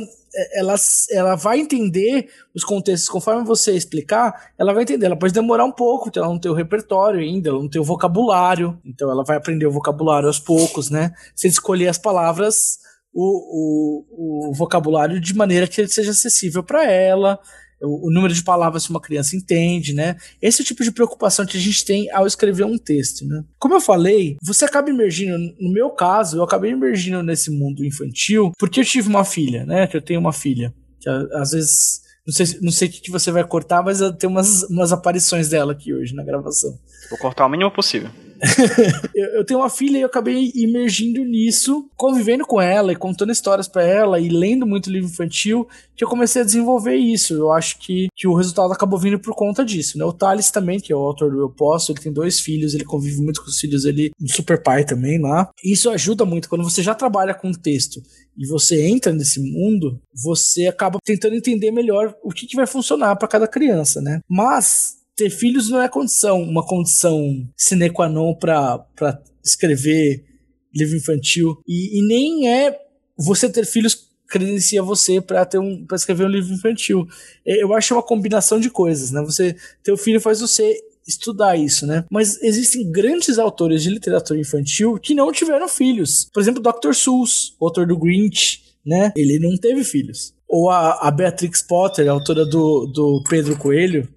[0.53, 0.75] ela,
[1.11, 5.07] ela vai entender os contextos conforme você explicar, ela vai entender.
[5.07, 7.85] Ela pode demorar um pouco, ela não tem o repertório ainda, ela não tem o
[7.85, 11.13] vocabulário, então ela vai aprender o vocabulário aos poucos, né?
[11.35, 12.79] Se escolher as palavras,
[13.13, 17.39] o, o, o vocabulário de maneira que ele seja acessível para ela,
[17.83, 20.17] o, o, número de palavras que uma criança entende, né?
[20.41, 23.45] Esse tipo de preocupação que a gente tem ao escrever um texto, né?
[23.59, 28.53] Como eu falei, você acaba emergindo, no meu caso, eu acabei emergindo nesse mundo infantil
[28.59, 29.87] porque eu tive uma filha, né?
[29.87, 33.31] Que eu tenho uma filha, que às vezes não sei, não sei o que você
[33.31, 36.79] vai cortar, mas eu tenho umas, umas aparições dela aqui hoje na gravação.
[37.09, 38.11] Vou cortar o mínimo possível.
[39.15, 43.69] eu, tenho uma filha e eu acabei imergindo nisso, convivendo com ela e contando histórias
[43.69, 45.67] para ela e lendo muito livro infantil,
[45.97, 47.35] que eu comecei a desenvolver isso.
[47.35, 50.05] Eu acho que, que o resultado acabou vindo por conta disso, né?
[50.05, 52.85] O Thales também, que é o autor do Eu Posso, ele tem dois filhos, ele
[52.85, 55.51] convive muito com os filhos, ele um super pai também lá.
[55.65, 58.01] Isso ajuda muito quando você já trabalha com texto
[58.37, 63.17] e você entra nesse mundo, você acaba tentando entender melhor o que, que vai funcionar
[63.17, 64.21] para cada criança, né?
[64.29, 70.25] Mas ter filhos não é condição, uma condição sine qua non para escrever
[70.73, 72.79] livro infantil e, e, nem é
[73.19, 77.09] você ter filhos credencia você para ter um para escrever um livro infantil.
[77.45, 79.21] É, eu acho uma combinação de coisas, né?
[79.23, 82.05] Você ter o filho faz você estudar isso, né?
[82.09, 86.29] Mas existem grandes autores de literatura infantil que não tiveram filhos.
[86.33, 86.93] Por exemplo, Dr.
[86.93, 89.13] Seuss, autor do Grinch, né?
[89.17, 90.33] Ele não teve filhos.
[90.47, 94.09] Ou a, a Beatrix Potter, autora do, do Pedro Coelho,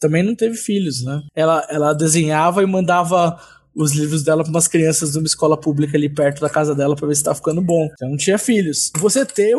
[0.00, 1.22] também não teve filhos, né?
[1.34, 3.38] Ela, ela desenhava e mandava
[3.74, 6.96] os livros dela para umas crianças de uma escola pública ali perto da casa dela
[6.96, 7.88] para ver se tá ficando bom.
[7.92, 8.90] Então não tinha filhos.
[8.96, 9.56] Você ter,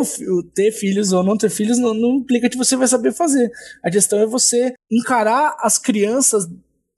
[0.54, 3.50] ter filhos ou não ter filhos não, não implica que você vai saber fazer.
[3.82, 6.46] A questão é você encarar as crianças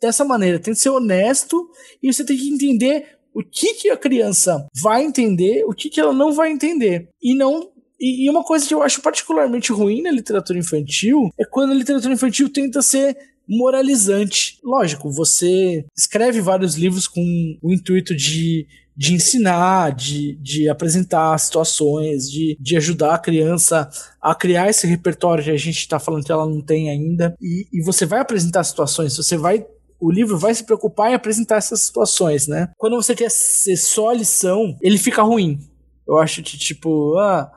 [0.01, 0.59] dessa maneira.
[0.59, 1.69] Tem que ser honesto
[2.01, 6.01] e você tem que entender o que, que a criança vai entender, o que, que
[6.01, 7.07] ela não vai entender.
[7.21, 7.70] E não
[8.01, 12.13] e, uma coisa que eu acho particularmente ruim na literatura infantil é quando a literatura
[12.13, 13.15] infantil tenta ser
[13.47, 14.59] moralizante.
[14.63, 17.21] Lógico, você escreve vários livros com
[17.61, 23.89] o intuito de, de ensinar, de, de apresentar situações, de, de ajudar a criança
[24.21, 27.35] a criar esse repertório que a gente está falando que ela não tem ainda.
[27.41, 29.65] E, e você vai apresentar situações, você vai
[29.99, 32.71] o livro vai se preocupar em apresentar essas situações, né?
[32.75, 35.59] Quando você quer ser só lição, ele fica ruim.
[36.07, 37.51] Eu acho que, tipo, ah,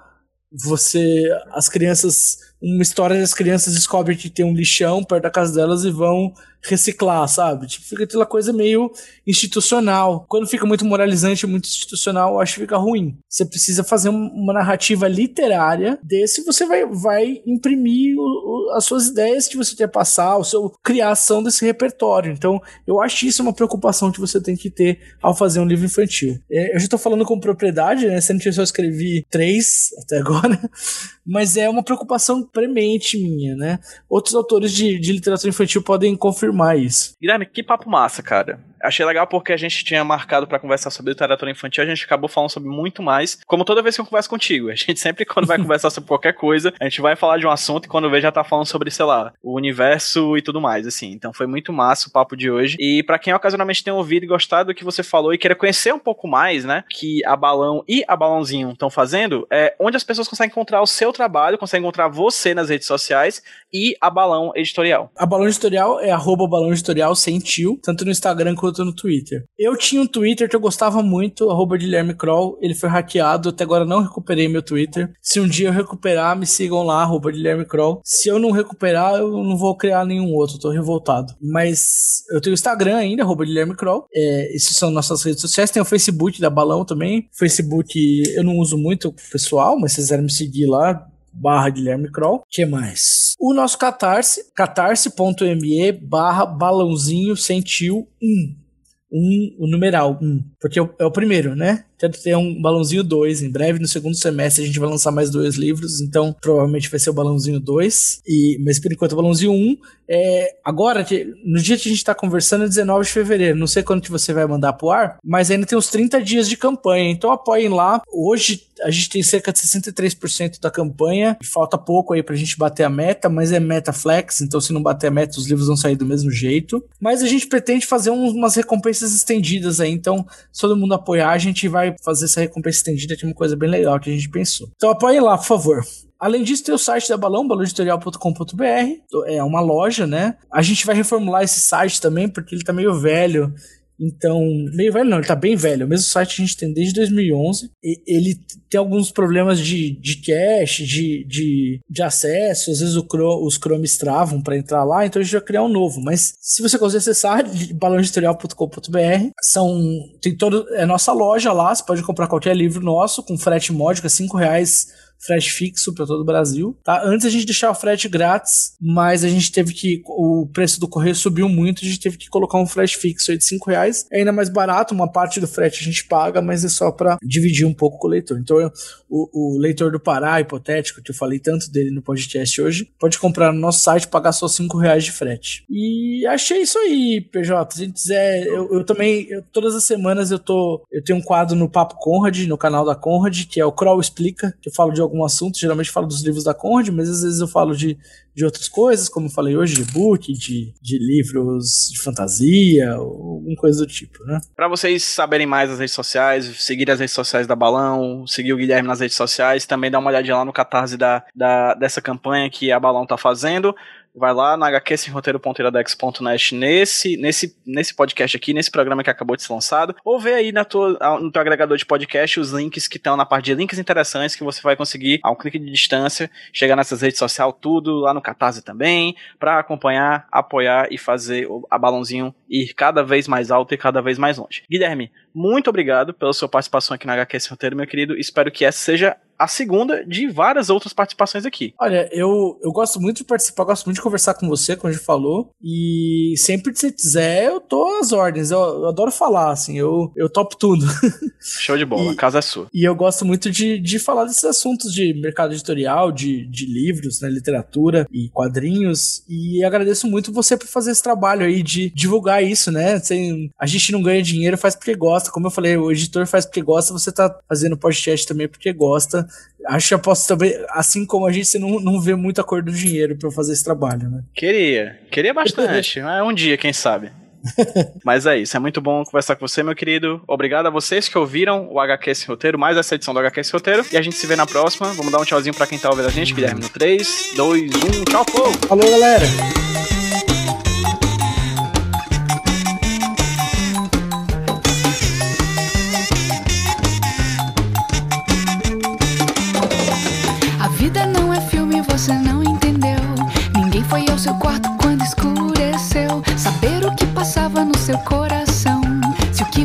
[0.63, 1.29] você.
[1.53, 5.85] As crianças uma história das crianças descobrem que tem um lixão perto da casa delas
[5.85, 6.33] e vão
[6.67, 7.67] reciclar, sabe?
[7.67, 8.91] Tipo, fica aquela coisa meio
[9.27, 10.25] institucional.
[10.29, 13.19] Quando fica muito moralizante, muito institucional, acho que fica ruim.
[13.29, 19.09] Você precisa fazer uma narrativa literária desse, você vai, vai imprimir o, o, as suas
[19.09, 22.33] ideias que você quer passar, o seu criação desse repertório.
[22.33, 25.67] Então, eu acho isso é uma preocupação que você tem que ter ao fazer um
[25.67, 26.39] livro infantil.
[26.51, 28.21] É, eu já tô falando com propriedade, né?
[28.21, 30.59] Sendo que eu só escrevi três até agora,
[31.27, 33.79] mas é uma preocupação premente minha, né?
[34.09, 37.13] Outros autores de, de literatura infantil podem confirmar isso.
[37.21, 41.13] Guilherme, que papo massa, cara achei legal porque a gente tinha marcado para conversar sobre
[41.13, 44.29] literatura infantil, a gente acabou falando sobre muito mais, como toda vez que eu converso
[44.29, 44.71] contigo.
[44.75, 47.51] A gente sempre, quando vai conversar sobre qualquer coisa, a gente vai falar de um
[47.51, 50.87] assunto e quando vê já tá falando sobre, sei lá, o universo e tudo mais,
[50.87, 51.13] assim.
[51.13, 52.77] Então foi muito massa o papo de hoje.
[52.79, 55.95] E para quem ocasionalmente tem ouvido e gostado do que você falou e queira conhecer
[55.95, 60.05] um pouco mais, né, que a Balão e a Balãozinho estão fazendo, é onde as
[60.05, 64.53] pessoas conseguem encontrar o seu trabalho, conseguem encontrar você nas redes sociais e a Balão
[64.55, 65.11] Editorial.
[65.17, 69.45] A Balão Editorial é arroba Balão Editorial sem tio, tanto no Instagram quanto no Twitter.
[69.59, 73.65] Eu tinha um Twitter que eu gostava muito, arroba Guilherme Kroll, ele foi hackeado, até
[73.65, 75.13] agora não recuperei meu Twitter.
[75.21, 78.01] Se um dia eu recuperar, me sigam lá, arroba Guilherme Kroll.
[78.03, 81.35] Se eu não recuperar, eu não vou criar nenhum outro, tô revoltado.
[81.41, 84.07] Mas eu tenho o Instagram ainda, arroba Guilherme Kroll.
[84.15, 85.71] É, esses são nossas redes sociais.
[85.71, 87.29] Tem o Facebook da Balão também.
[87.33, 92.43] Facebook eu não uso muito pessoal, mas se quiserem me seguir lá, barra Guilherme Kroll.
[92.49, 93.35] que mais?
[93.39, 98.64] O nosso Catarse, catarse.me barra balãozinho sentiu 1
[99.11, 101.85] um, o numeral 1, um, porque é o primeiro, né?
[102.05, 103.43] Deve ter um balãozinho 2.
[103.43, 107.01] Em breve, no segundo semestre, a gente vai lançar mais dois livros, então provavelmente vai
[107.01, 108.21] ser o balãozinho 2.
[108.27, 109.77] E, mas por enquanto, o balãozinho 1 um,
[110.07, 110.57] é.
[110.63, 111.07] Agora,
[111.45, 113.59] no dia que a gente tá conversando, é 19 de fevereiro.
[113.59, 116.49] Não sei quando que você vai mandar pro ar, mas ainda tem uns 30 dias
[116.49, 117.11] de campanha.
[117.11, 118.03] Então apoiem lá.
[118.13, 121.37] Hoje a gente tem cerca de 63% da campanha.
[121.43, 124.83] Falta pouco aí pra gente bater a meta, mas é meta flex, então se não
[124.83, 126.85] bater a meta, os livros vão sair do mesmo jeito.
[127.01, 129.91] Mas a gente pretende fazer umas recompensas estendidas aí.
[129.91, 133.35] Então, se todo mundo apoiar, a gente vai fazer essa recompensa estendida, que é uma
[133.35, 134.69] coisa bem legal que a gente pensou.
[134.77, 135.85] Então apoiem lá, por favor.
[136.19, 139.25] Além disso, tem o site da Balão, balãoeditorial.com.br.
[139.27, 140.37] É uma loja, né?
[140.51, 143.53] A gente vai reformular esse site também, porque ele tá meio velho.
[143.99, 144.41] Então,
[144.75, 145.87] meio velho não, ele tá bem velho.
[145.87, 147.71] O mesmo site a gente tem desde 2011.
[147.83, 148.35] E ele
[148.69, 152.71] tem alguns problemas de, de cache, de, de, de acesso.
[152.71, 155.69] Às vezes Chrome, os Chromes travam para entrar lá, então a gente vai criar um
[155.69, 156.01] novo.
[156.01, 159.81] Mas se você conseguir acessar, balãoeditorial.com.br, são.
[160.21, 160.67] Tem todo.
[160.75, 164.37] É nossa loja lá, você pode comprar qualquer livro nosso com frete módico, é 5
[164.37, 164.89] reais
[165.25, 166.77] frete fixo para todo o Brasil.
[166.85, 167.03] Tá?
[167.05, 170.03] Antes a gente deixava o frete grátis, mas a gente teve que.
[170.07, 173.39] O preço do correio subiu muito, a gente teve que colocar um frete fixo aí
[173.39, 174.07] de 5 reais.
[174.13, 177.17] É ainda mais barato, uma parte do frete a gente paga, mas é só para
[177.23, 178.39] dividir um pouco com o leitor.
[178.39, 178.71] Então, eu-
[179.17, 183.17] o, o leitor do Pará, hipotético, que eu falei tanto dele no podcast hoje, pode
[183.19, 185.65] comprar no nosso site pagar só 5 reais de frete.
[185.71, 187.77] E achei isso aí, PJ.
[187.77, 190.85] Se quiser, eu, eu também, eu- todas as semanas eu tô.
[190.91, 194.01] Eu tenho um quadro no Papo Conrad, no canal da Conrad, que é o Kroll
[194.01, 197.23] Explica, que eu falo de algum assunto, geralmente falo dos livros da Conrad, mas às
[197.23, 197.99] vezes eu falo de,
[198.35, 203.57] de outras coisas, como falei hoje, de book, de, de livros de fantasia, ou alguma
[203.57, 204.41] coisa do tipo, né?
[204.57, 208.57] Pra vocês saberem mais das redes sociais, seguir as redes sociais da Balão, seguir o
[208.57, 212.49] Guilherme nas redes sociais, também dá uma olhadinha lá no catarse da, da, dessa campanha
[212.49, 213.75] que a Balão tá fazendo.
[214.17, 219.53] Vai lá na hqsemroteiro.iradex.net nesse, nesse, nesse podcast aqui, nesse programa que acabou de ser
[219.53, 223.17] lançado, ou vê aí na tua, no teu agregador de podcast os links que estão
[223.17, 226.77] na parte de links interessantes que você vai conseguir, a um clique de distância, chegar
[226.77, 231.77] nessas redes sociais, tudo, lá no Catarse também, para acompanhar, apoiar e fazer o- a
[231.77, 234.63] balãozinho ir cada vez mais alto e cada vez mais longe.
[234.71, 238.17] Guilherme, muito obrigado pela sua participação aqui na HQ Esse Roteiro, meu querido.
[238.17, 241.75] Espero que essa seja a segunda de várias outras participações aqui.
[241.81, 244.93] Olha, eu, eu gosto muito de participar, gosto muito de conversar com você, como a
[244.93, 245.51] gente falou.
[245.63, 248.51] E sempre que você quiser, eu tô às ordens.
[248.51, 250.87] Eu, eu adoro falar, assim, eu, eu topo tudo.
[251.41, 252.67] Show de bola, E- a casa é sua.
[252.73, 257.21] E eu gosto muito de, de falar desses assuntos de mercado editorial, de, de livros,
[257.21, 259.23] né, literatura e quadrinhos.
[259.29, 262.99] E agradeço muito você por fazer esse trabalho aí de divulgar isso, né?
[263.01, 265.31] Sem, a gente não ganha dinheiro, faz porque gosta.
[265.31, 269.24] Como eu falei, o editor faz porque gosta, você tá fazendo podcast também porque gosta.
[269.67, 272.63] Acho que eu posso também, assim como a gente, você não, não vê muita cor
[272.63, 274.23] do dinheiro pra fazer esse trabalho, né?
[274.35, 277.11] Queria, queria bastante, mas um dia, quem sabe.
[278.03, 280.23] Mas é isso, é muito bom conversar com você, meu querido.
[280.27, 283.53] Obrigado a vocês que ouviram o HQ Esse Roteiro, mais essa edição do HQ Esse
[283.53, 283.85] Roteiro.
[283.93, 284.93] E a gente se vê na próxima.
[284.95, 288.05] Vamos dar um tchauzinho pra quem tá ouvindo a gente, Guilherme, no 3, 2, 1,
[288.05, 288.67] tchau, povo!
[288.67, 289.94] Falou, galera!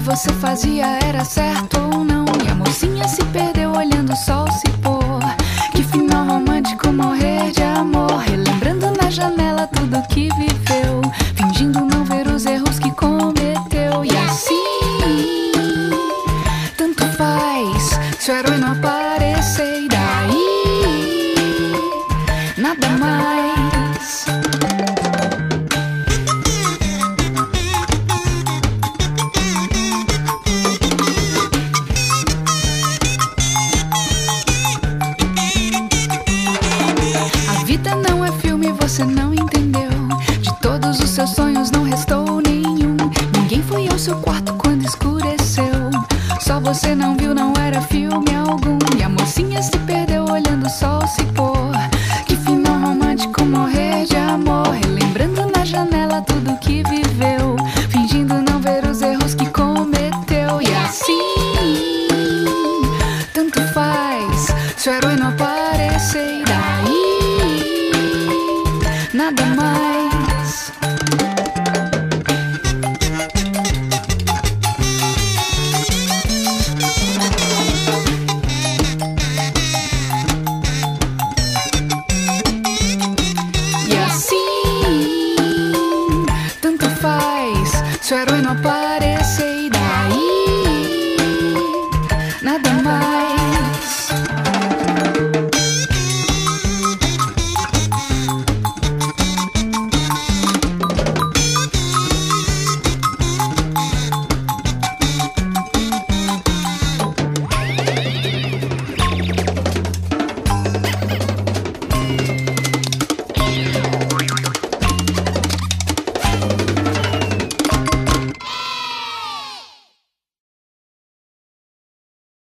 [0.09, 2.25] Você fazia era certo ou não.
[2.43, 5.19] E a mocinha se perdeu olhando o sol se pôr.
[5.71, 8.17] Que final romântico morrer de amor.
[8.17, 11.01] Relembrando na janela tudo que viveu.
[11.35, 14.03] Fingindo não ver os erros que cometeu.
[14.03, 15.51] E assim.
[16.75, 21.35] Tanto faz se o herói não aparecer e daí
[22.57, 23.48] nada mais.